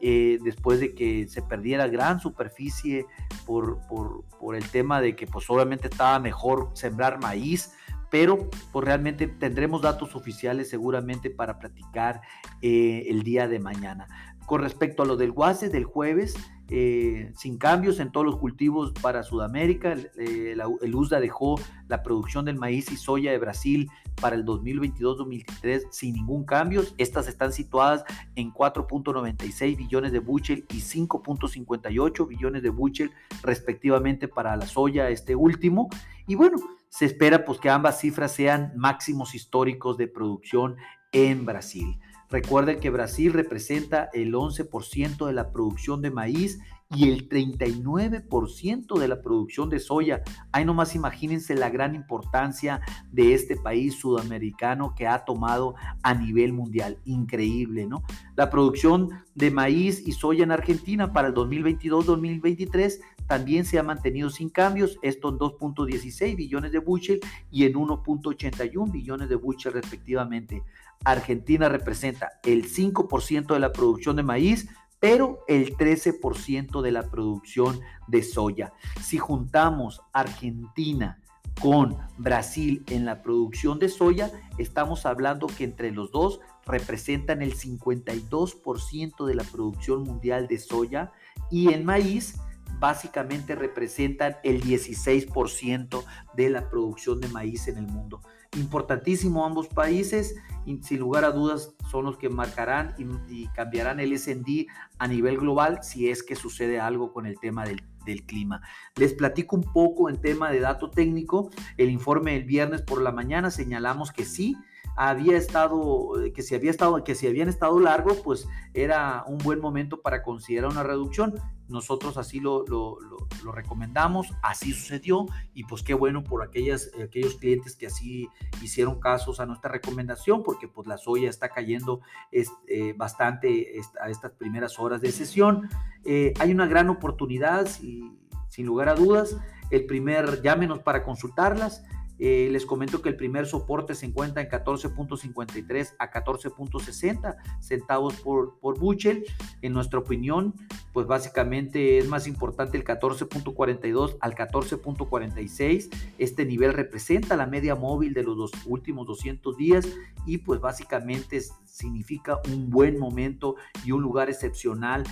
eh, 0.06 0.38
después 0.42 0.82
de 0.82 0.94
que 0.94 1.30
se 1.30 1.42
perdiera 1.42 1.88
gran 1.88 2.20
superficie 2.20 3.06
por, 3.46 3.80
por, 3.88 4.54
el 4.54 4.70
tema 4.70 5.00
de 5.00 5.16
que 5.16 5.28
pues 5.28 5.50
obviamente 5.50 5.88
estaba 5.88 6.20
mejor 6.20 6.72
sembrar 6.74 7.22
maíz, 7.22 7.72
pero 8.14 8.48
pues 8.72 8.86
realmente 8.86 9.26
tendremos 9.26 9.82
datos 9.82 10.16
oficiales 10.16 10.70
seguramente 10.70 11.32
para 11.32 11.58
platicar 11.58 12.22
eh, 12.62 13.06
el 13.08 13.24
día 13.24 13.48
de 13.48 13.58
mañana. 13.58 14.08
Con 14.46 14.62
respecto 14.62 15.02
a 15.02 15.08
lo 15.08 15.18
del 15.18 15.32
guase 15.32 15.70
del 15.70 15.86
jueves, 15.86 16.36
eh, 16.70 17.32
sin 17.36 17.58
cambios 17.58 18.00
en 18.00 18.12
todos 18.12 18.24
los 18.24 18.38
cultivos 18.38 18.94
para 19.02 19.24
Sudamérica. 19.24 19.94
el 19.94 20.96
USDA 20.96 21.22
dejó 21.22 21.60
la 21.88 22.04
producción 22.04 22.46
del 22.46 22.56
maíz 22.56 22.92
y 22.92 22.98
soya 22.98 23.32
de 23.32 23.40
Brasil 23.40 23.90
para 24.22 24.36
el 24.36 24.46
2022-2023 24.46 25.88
sin 25.90 26.14
ningún 26.14 26.46
cambio. 26.46 26.84
Estas 27.00 27.28
están 27.28 27.52
situadas 27.52 28.04
en 28.36 28.54
4.96 28.54 29.76
billones 29.76 30.12
de 30.12 30.20
bushel 30.20 30.66
y 30.70 30.82
5.58 30.82 32.28
billones 32.28 32.62
de 32.62 32.70
bushel 32.70 33.10
respectivamente 33.42 34.28
para 34.28 34.56
la 34.56 34.68
soya, 34.68 35.10
este 35.10 35.36
último. 35.36 35.90
Y 36.28 36.36
bueno, 36.36 36.58
se 36.94 37.06
espera 37.06 37.44
pues 37.44 37.60
que 37.60 37.72
ambas 37.72 38.00
cifras 38.00 38.34
sean 38.34 38.72
máximos 38.76 39.34
históricos 39.34 39.98
de 39.98 40.08
producción 40.08 40.76
en 41.12 41.44
Brasil. 41.44 42.00
Recuerden 42.30 42.80
que 42.80 42.92
Brasil 42.92 43.34
representa 43.34 44.12
el 44.14 44.36
11% 44.36 45.26
de 45.26 45.34
la 45.34 45.52
producción 45.52 46.04
de 46.04 46.12
maíz 46.12 46.60
y 46.96 47.10
el 47.10 47.28
39% 47.28 49.00
de 49.00 49.08
la 49.08 49.22
producción 49.24 49.70
de 49.70 49.80
soya. 49.80 50.22
Ahí 50.52 50.66
nomás 50.66 50.94
imagínense 50.94 51.56
la 51.56 51.72
gran 51.72 51.96
importancia 51.96 52.82
de 53.12 53.34
este 53.34 53.56
país 53.56 53.96
sudamericano 53.96 54.94
que 54.96 55.08
ha 55.08 55.26
tomado 55.26 55.74
a 56.04 56.14
nivel 56.14 56.54
mundial. 56.54 57.00
Increíble, 57.06 57.88
¿no? 57.88 58.04
La 58.36 58.52
producción 58.52 59.10
de 59.34 59.50
maíz 59.50 60.08
y 60.08 60.12
soya 60.12 60.44
en 60.44 60.52
Argentina 60.52 61.12
para 61.12 61.30
el 61.30 61.34
2022-2023 61.34 63.00
también 63.28 63.66
se 63.66 63.80
ha 63.80 63.84
mantenido 63.84 64.30
sin 64.30 64.50
cambios, 64.50 64.98
esto 65.02 65.30
en 65.30 65.38
2.16 65.38 66.36
billones 66.36 66.72
de 66.72 66.80
bushel 66.80 67.20
y 67.52 67.66
en 67.66 67.74
1.81 67.74 68.92
billones 68.92 69.30
de 69.30 69.36
bushel 69.36 69.74
respectivamente. 69.74 70.64
Argentina 71.04 71.70
representa 71.70 72.40
el 72.44 72.66
5% 72.66 73.54
de 73.54 73.60
la 73.60 73.72
producción 73.72 74.16
de 74.16 74.24
maíz, 74.24 74.70
pero 75.00 75.44
el 75.48 75.76
13% 75.76 76.82
de 76.82 76.92
la 76.92 77.04
producción 77.04 77.80
de 78.08 78.24
soya. 78.24 78.74
Si 79.02 79.18
juntamos 79.18 80.02
Argentina 80.14 81.20
con 81.62 81.98
Brasil 82.18 82.84
en 82.88 83.06
la 83.06 83.22
producción 83.22 83.80
de 83.80 83.90
soya, 83.90 84.32
estamos 84.58 85.06
hablando 85.06 85.48
que 85.48 85.66
entre 85.66 85.92
los 85.92 86.12
dos 86.12 86.40
representan 86.66 87.42
el 87.42 87.56
52% 87.56 89.26
de 89.26 89.36
la 89.36 89.44
producción 89.44 90.04
mundial 90.04 90.48
de 90.48 90.58
soya 90.58 91.12
y 91.52 91.74
en 91.74 91.86
maíz 91.86 92.40
básicamente 92.80 93.56
representan 93.56 94.38
el 94.44 94.62
16% 94.62 96.04
de 96.36 96.50
la 96.50 96.70
producción 96.70 97.20
de 97.20 97.28
maíz 97.30 97.68
en 97.68 97.78
el 97.78 97.88
mundo. 97.88 98.22
Importantísimo 98.56 99.46
ambos 99.46 99.68
países, 99.68 100.36
sin 100.82 101.00
lugar 101.00 101.26
a 101.26 101.32
dudas 101.32 101.74
son 101.90 102.06
los 102.06 102.18
que 102.18 102.30
marcarán 102.30 102.94
y, 103.28 103.48
cambiarán 103.48 104.00
el 104.00 104.18
SND 104.18 104.68
a 105.00 105.08
nivel 105.08 105.38
global 105.38 105.80
si 105.82 106.10
es 106.10 106.24
que 106.24 106.36
sucede 106.36 106.80
algo 106.80 107.12
con 107.14 107.26
el 107.26 107.40
tema 107.40 107.66
del, 107.66 107.84
del 108.06 108.26
clima. 108.26 108.62
Les 108.96 109.14
platico 109.14 109.56
un 109.56 109.64
poco 109.64 110.10
en 110.10 110.22
tema 110.22 110.52
de 110.52 110.60
dato 110.60 110.92
técnico. 110.92 111.50
El 111.78 111.90
informe 111.90 112.34
del 112.34 112.44
viernes 112.44 112.82
por 112.84 113.02
la 113.02 113.12
mañana 113.12 113.50
señalamos 113.50 114.12
que 114.12 114.26
sí, 114.26 114.56
había 114.96 115.38
estado, 115.38 116.14
que 116.34 116.42
si 116.42 116.56
había 116.56 116.72
estado, 116.72 117.04
que 117.04 117.16
si 117.16 117.28
habían 117.28 117.50
estado 117.50 117.80
largos, 117.80 118.20
pues 118.24 118.48
era 118.74 119.24
un 119.28 119.38
buen 119.40 119.60
momento 119.60 120.02
para 120.02 120.22
considerar 120.24 120.72
una 120.72 120.84
reducción. 120.84 121.36
Nosotros 121.68 122.18
así 122.18 122.40
lo, 122.40 122.66
lo, 122.68 123.52
recomendamos, 123.52 124.34
así 124.42 124.74
sucedió 124.74 125.26
y 125.54 125.64
pues 125.64 125.82
qué 125.82 125.94
bueno 125.94 126.24
por 126.24 126.44
aquellas, 126.44 126.92
aquellos 127.02 127.36
clientes 127.36 127.76
que 127.76 127.88
así 127.88 128.30
hicieron 128.62 129.00
casos 129.00 129.40
a 129.40 129.46
nuestra 129.46 129.72
recomendación, 129.72 130.44
porque 130.44 130.68
pues 130.68 130.88
la 130.88 130.98
soya 130.98 131.30
está 131.30 131.50
cayendo 131.50 132.02
eh, 132.32 132.94
bastante 132.96 133.80
a 134.02 134.10
estas 134.10 134.32
primeras 134.34 134.80
horas 134.80 135.02
de 135.02 135.12
sesión. 135.12 135.70
Eh, 136.06 136.34
hay 136.40 136.52
una 136.52 136.68
gran 136.68 136.90
oportunidad, 136.90 137.66
sin 137.68 138.66
lugar 138.66 138.90
a 138.90 138.96
dudas. 138.96 139.38
El 139.72 139.86
primer, 139.86 140.42
llámenos 140.42 140.80
para 140.80 141.04
consultarlas. 141.04 141.84
Eh, 142.26 142.48
les 142.50 142.66
comento 142.66 143.02
que 143.02 143.10
el 143.10 143.18
primer 143.18 143.46
soporte 143.46 143.96
se 143.96 144.06
encuentra 144.06 144.42
en 144.42 144.48
14.53 144.48 145.96
a 146.00 146.10
14.60 146.10 147.36
centavos 147.60 148.14
por, 148.22 148.60
por 148.62 148.80
bushel. 148.80 149.26
En 149.62 149.74
nuestra 149.74 150.00
opinión, 150.00 150.54
pues 150.94 151.06
básicamente 151.06 151.98
es 151.98 152.08
más 152.08 152.26
importante 152.26 152.78
el 152.78 152.86
14.42 152.86 154.16
al 154.22 154.36
14.46. 154.36 155.90
Este 156.18 156.46
nivel 156.46 156.72
representa 156.72 157.36
la 157.36 157.46
media 157.46 157.76
móvil 157.76 158.14
de 158.14 158.24
los 158.24 158.38
dos 158.38 158.52
últimos 158.68 159.06
200 159.06 159.58
días 159.58 159.86
y 160.26 160.38
pues 160.38 160.62
básicamente 160.62 161.42
significa 161.66 162.40
un 162.48 162.70
buen 162.70 162.98
momento 163.00 163.58
y 163.84 163.92
un 163.92 164.02
lugar 164.02 164.30
excepcional 164.30 165.04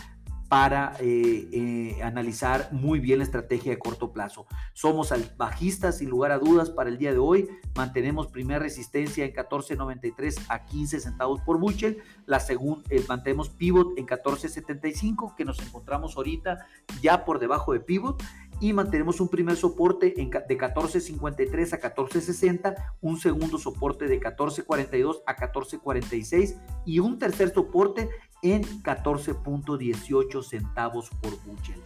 para 0.51 0.97
eh, 0.99 1.47
eh, 1.53 2.03
analizar 2.03 2.67
muy 2.73 2.99
bien 2.99 3.19
la 3.19 3.23
estrategia 3.23 3.71
de 3.71 3.79
corto 3.79 4.11
plazo. 4.11 4.47
Somos 4.73 5.13
bajistas 5.37 5.99
sin 5.99 6.09
lugar 6.09 6.33
a 6.33 6.39
dudas 6.39 6.69
para 6.69 6.89
el 6.89 6.97
día 6.97 7.13
de 7.13 7.19
hoy. 7.19 7.47
Mantenemos 7.73 8.27
primera 8.27 8.59
resistencia 8.59 9.23
en 9.23 9.31
14.93 9.31 10.47
a 10.49 10.65
15 10.65 10.99
centavos 10.99 11.39
por 11.39 11.57
bushel. 11.57 12.03
La 12.25 12.41
segunda, 12.41 12.83
eh, 12.89 13.01
mantenemos 13.07 13.47
pivot 13.47 13.97
en 13.97 14.05
14.75 14.05 15.35
que 15.35 15.45
nos 15.45 15.57
encontramos 15.61 16.17
ahorita 16.17 16.67
ya 17.01 17.23
por 17.23 17.39
debajo 17.39 17.71
de 17.71 17.79
pivot 17.79 18.21
y 18.59 18.73
mantenemos 18.73 19.21
un 19.21 19.29
primer 19.29 19.55
soporte 19.55 20.13
de 20.15 20.57
14.53 20.57 21.73
a 21.73 21.95
14.60, 21.95 22.75
un 22.99 23.17
segundo 23.17 23.57
soporte 23.57 24.05
de 24.05 24.19
14.42 24.19 25.21
a 25.25 25.35
14.46 25.35 26.59
y 26.85 26.99
un 26.99 27.17
tercer 27.17 27.53
soporte 27.53 28.09
en 28.41 28.63
14.18 28.83 30.43
centavos 30.43 31.09
por 31.21 31.31
bushel. 31.45 31.81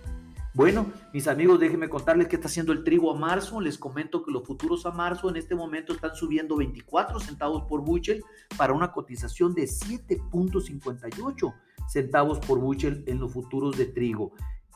Bueno, 0.55 0.89
mis 1.11 1.27
amigos, 1.27 1.59
déjenme 1.59 1.89
contarles 1.89 2.29
qué 2.29 2.37
está 2.37 2.47
haciendo 2.47 2.71
el 2.71 2.85
trigo 2.85 3.11
a 3.11 3.19
marzo. 3.19 3.59
Les 3.59 3.77
comento 3.77 4.23
que 4.23 4.31
los 4.31 4.47
futuros 4.47 4.85
a 4.85 4.91
marzo 4.91 5.29
en 5.29 5.35
este 5.35 5.53
momento 5.53 5.91
están 5.91 6.15
subiendo 6.15 6.55
24 6.55 7.19
centavos 7.19 7.63
por 7.63 7.81
bushel 7.81 8.23
para 8.57 8.71
una 8.71 8.93
cotización 8.93 9.53
de 9.53 9.63
7.58 9.63 11.53
centavos 11.89 12.39
por 12.39 12.59
bushel 12.59 13.03
en 13.05 13.19
los 13.19 13.33
futuros 13.33 13.77
de 13.77 13.87
trigo. 13.87 14.31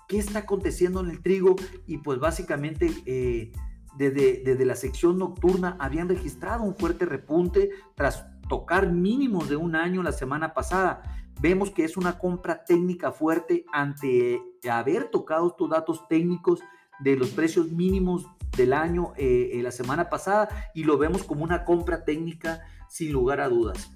¿Qué 0.10 0.18
está 0.18 0.40
aconteciendo 0.40 1.00
en 1.00 1.12
el 1.12 1.22
trigo? 1.22 1.56
Y 1.88 2.00
pues 2.00 2.20
básicamente 2.20 2.92
eh, 3.06 3.54
desde, 3.98 4.42
desde 4.44 4.66
la 4.66 4.76
sección 4.76 5.18
nocturna 5.18 5.78
habían 5.80 6.10
registrado 6.10 6.64
un 6.64 6.76
fuerte 6.76 7.06
repunte 7.06 7.70
tras 7.96 8.26
tocar 8.50 8.92
mínimos 8.92 9.48
de 9.48 9.56
un 9.56 9.78
año 9.78 10.04
la 10.04 10.12
semana 10.12 10.54
pasada. 10.54 11.02
Vemos 11.40 11.72
que 11.72 11.86
es 11.86 11.96
una 11.96 12.18
compra 12.18 12.66
técnica 12.66 13.14
fuerte 13.14 13.64
ante 13.72 14.42
haber 14.70 15.10
tocado 15.10 15.48
estos 15.48 15.70
datos 15.70 16.08
técnicos 16.10 16.60
de 17.00 17.16
los 17.16 17.30
precios 17.30 17.72
mínimos 17.72 18.26
del 18.58 18.74
año 18.74 19.14
eh, 19.16 19.58
la 19.64 19.72
semana 19.72 20.10
pasada 20.10 20.50
y 20.74 20.84
lo 20.84 20.98
vemos 20.98 21.24
como 21.24 21.46
una 21.46 21.64
compra 21.64 22.04
técnica 22.04 22.60
sin 22.90 23.14
lugar 23.14 23.40
a 23.40 23.48
dudas. 23.48 23.92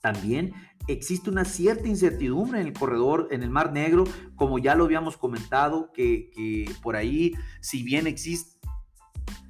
También 0.00 0.54
existe 0.86 1.28
una 1.28 1.44
cierta 1.44 1.86
incertidumbre 1.86 2.60
en 2.60 2.68
el 2.68 2.72
corredor, 2.72 3.28
en 3.30 3.42
el 3.42 3.50
Mar 3.50 3.72
Negro, 3.72 4.04
como 4.36 4.58
ya 4.58 4.74
lo 4.74 4.84
habíamos 4.84 5.18
comentado, 5.18 5.92
que, 5.92 6.30
que 6.30 6.70
por 6.82 6.96
ahí, 6.96 7.34
si 7.60 7.82
bien 7.82 8.06
existe, 8.06 8.58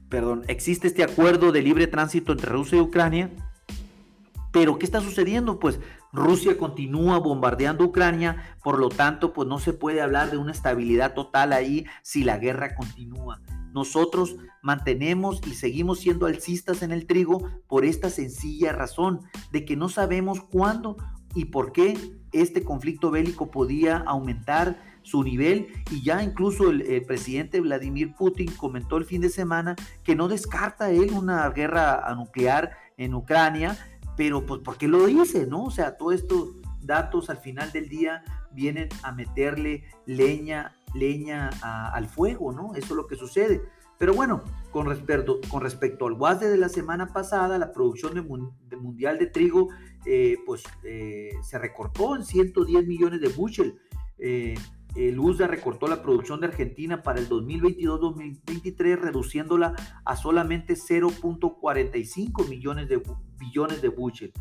perdón, 0.08 0.44
existe 0.48 0.88
este 0.88 1.04
acuerdo 1.04 1.52
de 1.52 1.62
libre 1.62 1.86
tránsito 1.86 2.32
entre 2.32 2.50
Rusia 2.50 2.78
y 2.78 2.80
Ucrania, 2.80 3.30
pero 4.52 4.78
¿qué 4.78 4.86
está 4.86 5.00
sucediendo? 5.00 5.58
Pues 5.58 5.80
Rusia 6.12 6.56
continúa 6.56 7.18
bombardeando 7.18 7.84
Ucrania, 7.84 8.56
por 8.62 8.78
lo 8.78 8.88
tanto, 8.88 9.32
pues 9.32 9.46
no 9.48 9.58
se 9.58 9.72
puede 9.72 10.00
hablar 10.00 10.30
de 10.30 10.38
una 10.38 10.52
estabilidad 10.52 11.14
total 11.14 11.52
ahí 11.52 11.86
si 12.02 12.24
la 12.24 12.38
guerra 12.38 12.74
continúa. 12.74 13.40
Nosotros 13.72 14.36
mantenemos 14.62 15.40
y 15.46 15.54
seguimos 15.54 16.00
siendo 16.00 16.26
alcistas 16.26 16.82
en 16.82 16.92
el 16.92 17.06
trigo 17.06 17.48
por 17.66 17.84
esta 17.84 18.10
sencilla 18.10 18.72
razón 18.72 19.20
de 19.52 19.64
que 19.64 19.76
no 19.76 19.88
sabemos 19.88 20.40
cuándo 20.40 20.96
y 21.34 21.46
por 21.46 21.72
qué 21.72 21.96
este 22.32 22.64
conflicto 22.64 23.10
bélico 23.10 23.50
podía 23.50 23.98
aumentar 23.98 24.82
su 25.02 25.22
nivel 25.22 25.68
y 25.90 26.02
ya 26.02 26.22
incluso 26.22 26.70
el, 26.70 26.82
el, 26.82 27.02
presidente 27.02 27.60
Vladimir 27.60 28.14
Putin 28.14 28.50
comentó 28.56 28.96
el 28.96 29.04
fin 29.04 29.20
de 29.20 29.30
semana 29.30 29.76
que 30.02 30.16
no 30.16 30.28
descarta 30.28 30.90
él 30.90 31.12
una 31.12 31.48
guerra 31.50 32.04
nuclear 32.14 32.72
en 32.98 33.14
Ucrania, 33.14 33.78
pero 34.18 34.44
pues 34.44 34.60
¿por 34.62 34.76
qué 34.76 34.88
lo 34.88 35.06
dice? 35.06 35.46
¿No? 35.46 35.66
O 35.66 35.70
sea, 35.70 35.96
todos 35.96 36.14
estos 36.14 36.56
datos 36.82 37.30
al 37.30 37.36
final 37.36 37.70
del 37.70 37.88
día 37.88 38.24
vienen 38.50 38.88
a 39.04 39.12
meterle 39.12 39.84
leña, 40.06 40.74
leña 40.92 41.50
al 41.62 42.08
fuego, 42.08 42.52
¿no? 42.52 42.74
Eso 42.74 42.86
es 42.86 42.96
lo 42.96 43.06
que 43.06 43.14
sucede. 43.14 43.62
Pero 43.96 44.14
bueno, 44.14 44.42
con 44.72 44.86
respecto, 44.86 45.40
con 45.48 45.62
respecto 45.62 46.08
al 46.08 46.14
WASDE 46.14 46.50
de 46.50 46.56
la 46.56 46.68
semana 46.68 47.12
pasada, 47.12 47.58
la 47.58 47.72
producción 47.72 48.14
de, 48.14 48.76
mundial 48.76 49.20
de 49.20 49.26
trigo 49.26 49.68
eh, 50.04 50.38
pues, 50.44 50.64
eh, 50.82 51.30
se 51.42 51.56
recortó 51.58 52.16
en 52.16 52.24
110 52.24 52.88
millones 52.88 53.20
de 53.20 53.28
bushel. 53.28 53.78
Eh, 54.18 54.56
el 54.96 55.16
USDA 55.20 55.46
recortó 55.46 55.86
la 55.86 56.02
producción 56.02 56.40
de 56.40 56.48
Argentina 56.48 57.04
para 57.04 57.20
el 57.20 57.28
2022-2023, 57.28 58.98
reduciéndola 58.98 59.76
a 60.04 60.16
solamente 60.16 60.74
0.45 60.74 62.48
millones 62.48 62.88
de 62.88 63.00
billones 63.38 63.82
de 63.82 63.88
bushel. 63.88 64.32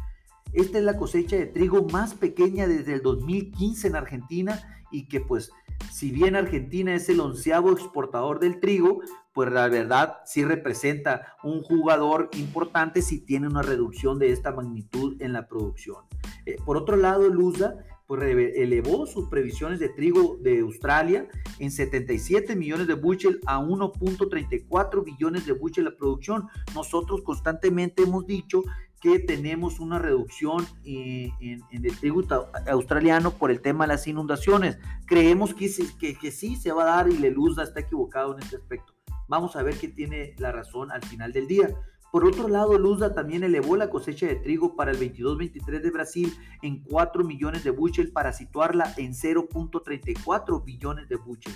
Esta 0.54 0.78
es 0.78 0.84
la 0.84 0.98
cosecha 0.98 1.36
de 1.36 1.46
trigo 1.46 1.88
más 1.92 2.14
pequeña 2.14 2.68
desde 2.68 2.94
el 2.94 3.02
2015 3.02 3.88
en 3.88 3.96
Argentina 3.96 4.84
y 4.92 5.08
que 5.08 5.20
pues 5.20 5.52
si 5.92 6.12
bien 6.12 6.36
Argentina 6.36 6.94
es 6.94 7.10
el 7.10 7.20
onceavo 7.20 7.72
exportador 7.72 8.40
del 8.40 8.60
trigo, 8.60 9.02
pues 9.34 9.52
la 9.52 9.68
verdad 9.68 10.18
sí 10.26 10.44
representa 10.44 11.36
un 11.44 11.62
jugador 11.62 12.30
importante 12.38 13.02
si 13.02 13.20
tiene 13.20 13.48
una 13.48 13.62
reducción 13.62 14.18
de 14.20 14.32
esta 14.32 14.52
magnitud 14.52 15.22
en 15.22 15.34
la 15.34 15.48
producción. 15.48 16.06
Eh, 16.46 16.58
por 16.66 16.78
otro 16.78 16.96
lado, 16.96 17.28
el 17.28 17.38
USDA 17.38 17.76
pues 18.08 18.22
elevó 18.24 19.06
sus 19.06 19.28
previsiones 19.28 19.80
de 19.80 19.90
trigo 19.90 20.38
de 20.42 20.60
Australia 20.60 21.28
en 21.60 21.72
77 21.72 22.56
millones 22.56 22.88
de 22.88 22.94
bushel 22.94 23.42
a 23.46 23.60
1.34 23.60 25.04
billones 25.04 25.46
de 25.46 25.52
bushel 25.52 25.84
la 25.84 25.96
producción. 25.96 26.48
Nosotros 26.74 27.22
constantemente 27.22 28.04
hemos 28.04 28.26
dicho 28.26 28.64
que 29.02 29.20
tenemos 29.20 29.80
una 29.80 30.00
reducción 30.00 30.66
en, 30.84 31.62
el 31.72 32.00
trigo 32.00 32.24
australiano 32.68 33.32
por 33.32 33.52
el 33.52 33.62
tema 33.62 33.86
de 33.86 33.90
las 33.90 34.08
inundaciones. 34.08 34.78
Creemos 35.06 35.54
que, 35.54 35.72
que, 36.00 36.16
que 36.16 36.32
sí 36.32 36.56
se 36.56 36.72
va 36.72 36.84
a 36.84 36.96
dar 36.98 37.10
y 37.10 37.18
Leluzda 37.18 37.64
está 37.64 37.82
equivocado 37.82 38.36
en 38.36 38.44
este 38.44 38.56
aspecto. 38.58 38.94
Vamos 39.28 39.56
a 39.56 39.64
ver 39.64 39.78
qué 39.78 39.90
tiene 39.90 40.36
la 40.38 40.52
razón 40.52 40.92
al 40.92 41.04
final 41.04 41.32
del 41.34 41.48
día. 41.48 41.70
Por 42.12 42.26
otro 42.26 42.48
lado, 42.48 42.78
Luzda 42.78 43.14
también 43.14 43.44
elevó 43.44 43.76
la 43.76 43.90
cosecha 43.90 44.26
de 44.28 44.36
trigo 44.36 44.76
para 44.76 44.92
el 44.92 44.98
22-23 44.98 45.82
de 45.82 45.92
Brasil 45.92 46.34
en 46.62 46.82
4 46.84 47.24
millones 47.24 47.64
de 47.64 47.72
bushel 47.72 48.12
para 48.12 48.32
situarla 48.32 48.94
en 48.98 49.14
0.34 49.14 50.64
billones 50.64 51.10
de 51.10 51.18
bushel. 51.18 51.54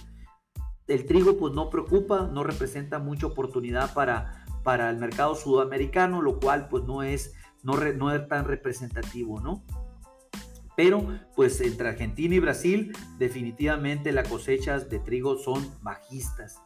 El 0.87 1.05
trigo 1.05 1.37
pues 1.37 1.53
no 1.53 1.69
preocupa, 1.69 2.29
no 2.31 2.43
representa 2.43 2.99
mucha 2.99 3.27
oportunidad 3.27 3.93
para, 3.93 4.40
para 4.63 4.89
el 4.89 4.97
mercado 4.97 5.35
sudamericano, 5.35 6.21
lo 6.21 6.39
cual 6.39 6.67
pues 6.69 6.83
no 6.85 7.03
es, 7.03 7.33
no, 7.63 7.73
no 7.75 8.13
es 8.13 8.27
tan 8.27 8.45
representativo, 8.45 9.39
¿no? 9.39 9.63
Pero 10.75 11.05
pues 11.35 11.59
entre 11.61 11.89
Argentina 11.89 12.35
y 12.35 12.39
Brasil 12.39 12.95
definitivamente 13.17 14.11
las 14.11 14.27
cosechas 14.27 14.89
de 14.89 14.99
trigo 14.99 15.37
son 15.37 15.67
bajistas. 15.81 16.61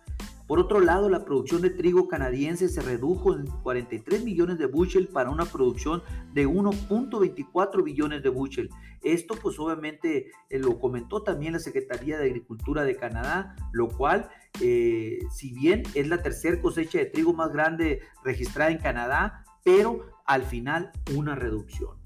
Por 0.47 0.59
otro 0.59 0.79
lado, 0.79 1.09
la 1.09 1.25
producción 1.25 1.63
de 1.63 1.71
trigo 1.71 2.07
canadiense 2.07 2.69
se 2.69 2.81
redujo 2.81 3.33
en 3.33 3.47
43 3.47 4.23
millones 4.23 4.59
de 4.59 4.67
bushel 4.67 5.07
para 5.07 5.31
una 5.31 5.45
producción 5.45 6.03
de 6.33 6.47
1.24 6.47 7.83
billones 7.83 8.21
de 8.21 8.29
bushel. 8.29 8.69
Esto 9.01 9.33
pues 9.41 9.57
obviamente 9.57 10.31
eh, 10.49 10.59
lo 10.59 10.79
comentó 10.79 11.23
también 11.23 11.53
la 11.53 11.59
Secretaría 11.59 12.19
de 12.19 12.25
Agricultura 12.25 12.83
de 12.83 12.95
Canadá, 12.95 13.55
lo 13.71 13.87
cual 13.87 14.29
eh, 14.61 15.19
si 15.31 15.53
bien 15.53 15.83
es 15.93 16.07
la 16.07 16.21
tercera 16.21 16.61
cosecha 16.61 16.97
de 16.97 17.05
trigo 17.05 17.33
más 17.33 17.51
grande 17.51 18.01
registrada 18.23 18.71
en 18.71 18.77
Canadá, 18.77 19.43
pero 19.63 20.05
al 20.25 20.43
final 20.43 20.91
una 21.15 21.35
reducción. 21.35 21.97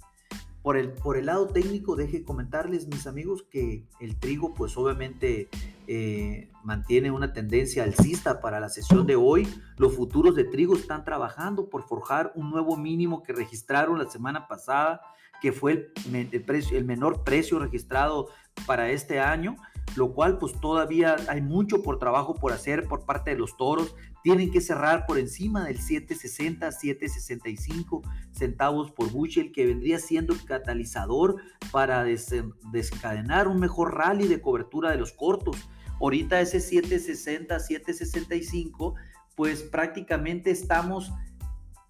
Por 0.61 0.75
el, 0.75 0.91
por 0.91 1.17
el 1.17 1.27
lado 1.27 1.47
técnico, 1.47 1.95
deje 1.95 2.23
comentarles, 2.23 2.87
mis 2.87 3.07
amigos, 3.07 3.43
que 3.49 3.85
el 4.01 4.17
trigo, 4.17 4.53
pues 4.53 4.75
obviamente 4.77 5.49
eh, 5.87 6.51
mantiene 6.63 7.11
una 7.11 7.31
tendencia 7.31 7.83
alcista 7.83 8.41
para 8.41 8.59
la 8.59 8.69
sesión 8.69 9.07
de 9.07 9.15
hoy. 9.15 9.47
Los 9.77 9.95
futuros 9.95 10.35
de 10.35 10.43
trigo 10.43 10.75
están 10.75 11.05
trabajando 11.05 11.69
por 11.69 11.87
forjar 11.87 12.33
un 12.35 12.51
nuevo 12.51 12.75
mínimo 12.75 13.23
que 13.23 13.33
registraron 13.33 13.97
la 13.97 14.09
semana 14.09 14.47
pasada, 14.47 15.01
que 15.41 15.53
fue 15.53 15.91
el, 16.11 16.85
menor 16.85 17.23
precio 17.23 17.57
registrado 17.57 18.27
para 18.67 18.91
este 18.91 19.19
año 19.19 19.55
lo 19.95 20.13
cual 20.13 20.37
pues 20.37 20.53
todavía 20.59 21.15
hay 21.27 21.41
mucho 21.41 21.81
por 21.81 21.99
trabajo 21.99 22.35
por 22.35 22.53
hacer 22.53 22.87
por 22.87 23.05
parte 23.05 23.31
de 23.31 23.37
los 23.37 23.57
toros. 23.57 23.95
Tienen 24.23 24.51
que 24.51 24.61
cerrar 24.61 25.05
por 25.05 25.17
encima 25.17 25.65
del 25.65 25.79
7.60, 25.79 26.59
7.65 26.59 28.01
centavos 28.31 28.91
por 28.91 29.11
bushel, 29.11 29.51
que 29.51 29.65
vendría 29.65 29.99
siendo 29.99 30.35
catalizador 30.45 31.37
para 31.71 32.03
desencadenar 32.03 33.47
un 33.47 33.59
mejor 33.59 33.95
rally 33.95 34.27
de 34.27 34.41
cobertura 34.41 34.91
de 34.91 34.97
los 34.97 35.13
cortos. 35.13 35.57
Ahorita 36.01 36.39
ese 36.39 36.59
7.60, 36.59 37.47
7.65, 37.47 38.93
pues 39.35 39.63
prácticamente 39.63 40.51
estamos 40.51 41.11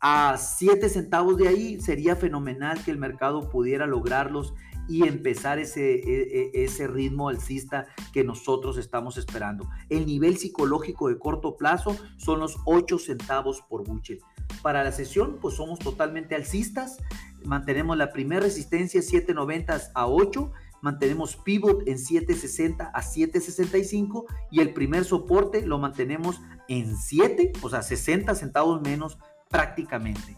a 0.02 0.38
7 0.38 0.90
centavos 0.90 1.38
de 1.38 1.48
ahí. 1.48 1.80
Sería 1.82 2.16
fenomenal 2.16 2.84
que 2.84 2.92
el 2.92 2.98
mercado 2.98 3.50
pudiera 3.50 3.86
lograrlos 3.86 4.54
y 4.90 5.08
empezar 5.08 5.60
ese, 5.60 5.96
e, 5.96 6.52
e, 6.54 6.64
ese 6.64 6.88
ritmo 6.88 7.30
alcista 7.30 7.88
que 8.12 8.24
nosotros 8.24 8.78
estamos 8.78 9.18
esperando. 9.18 9.70
El 9.90 10.06
nivel 10.06 10.38
psicológico 10.38 11.08
de 11.08 11.20
corto 11.20 11.56
plazo 11.56 11.96
son 12.18 12.40
los 12.40 12.58
8 12.66 12.98
centavos 12.98 13.62
por 13.62 13.88
bushel. 13.88 14.20
Para 14.62 14.84
la 14.84 14.92
sesión, 14.92 15.38
pues 15.40 15.56
somos 15.56 15.80
totalmente 15.80 16.36
alcistas. 16.36 16.98
Mantenemos 17.46 17.96
la 17.96 18.12
primera 18.12 18.42
resistencia 18.42 19.02
7.90 19.02 19.92
a 19.94 20.08
8 20.08 20.52
mantenemos 20.82 21.36
pivot 21.36 21.88
en 21.88 21.98
7.60 21.98 22.92
a 22.94 23.02
7.65 23.02 24.26
y 24.52 24.62
el 24.62 24.74
primer 24.74 25.06
soporte 25.06 25.66
lo 25.66 25.78
mantenemos 25.78 26.42
en 26.68 26.96
7, 26.96 27.54
o 27.62 27.70
sea, 27.70 27.82
60 27.82 28.36
centavos 28.36 28.82
menos 28.82 29.18
prácticamente. 29.50 30.38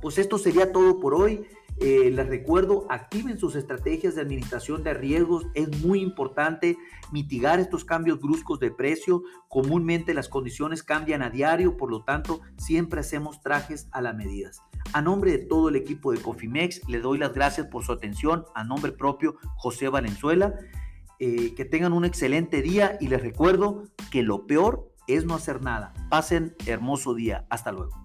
Pues 0.00 0.18
esto 0.18 0.38
sería 0.38 0.72
todo 0.72 1.00
por 1.00 1.14
hoy. 1.14 1.46
Eh, 1.80 2.10
les 2.12 2.28
recuerdo, 2.28 2.86
activen 2.88 3.38
sus 3.38 3.56
estrategias 3.56 4.14
de 4.14 4.20
administración 4.20 4.84
de 4.84 4.94
riesgos. 4.94 5.46
Es 5.54 5.84
muy 5.84 6.00
importante 6.00 6.76
mitigar 7.10 7.58
estos 7.58 7.84
cambios 7.84 8.20
bruscos 8.20 8.60
de 8.60 8.70
precio. 8.70 9.22
Comúnmente 9.48 10.14
las 10.14 10.28
condiciones 10.28 10.82
cambian 10.82 11.22
a 11.22 11.30
diario, 11.30 11.76
por 11.76 11.90
lo 11.90 12.04
tanto, 12.04 12.40
siempre 12.56 13.00
hacemos 13.00 13.40
trajes 13.40 13.88
a 13.90 14.00
las 14.00 14.14
medidas. 14.14 14.62
A 14.92 15.02
nombre 15.02 15.32
de 15.32 15.38
todo 15.38 15.68
el 15.68 15.76
equipo 15.76 16.12
de 16.12 16.20
Cofimex, 16.20 16.88
le 16.88 17.00
doy 17.00 17.18
las 17.18 17.32
gracias 17.32 17.66
por 17.66 17.84
su 17.84 17.92
atención. 17.92 18.44
A 18.54 18.62
nombre 18.62 18.92
propio, 18.92 19.36
José 19.56 19.88
Valenzuela. 19.88 20.54
Eh, 21.20 21.54
que 21.54 21.64
tengan 21.64 21.92
un 21.92 22.04
excelente 22.04 22.60
día 22.60 22.98
y 23.00 23.06
les 23.06 23.22
recuerdo 23.22 23.84
que 24.10 24.24
lo 24.24 24.46
peor 24.46 24.92
es 25.06 25.24
no 25.24 25.34
hacer 25.34 25.62
nada. 25.62 25.94
Pasen 26.10 26.56
hermoso 26.66 27.14
día. 27.14 27.46
Hasta 27.50 27.70
luego. 27.70 28.03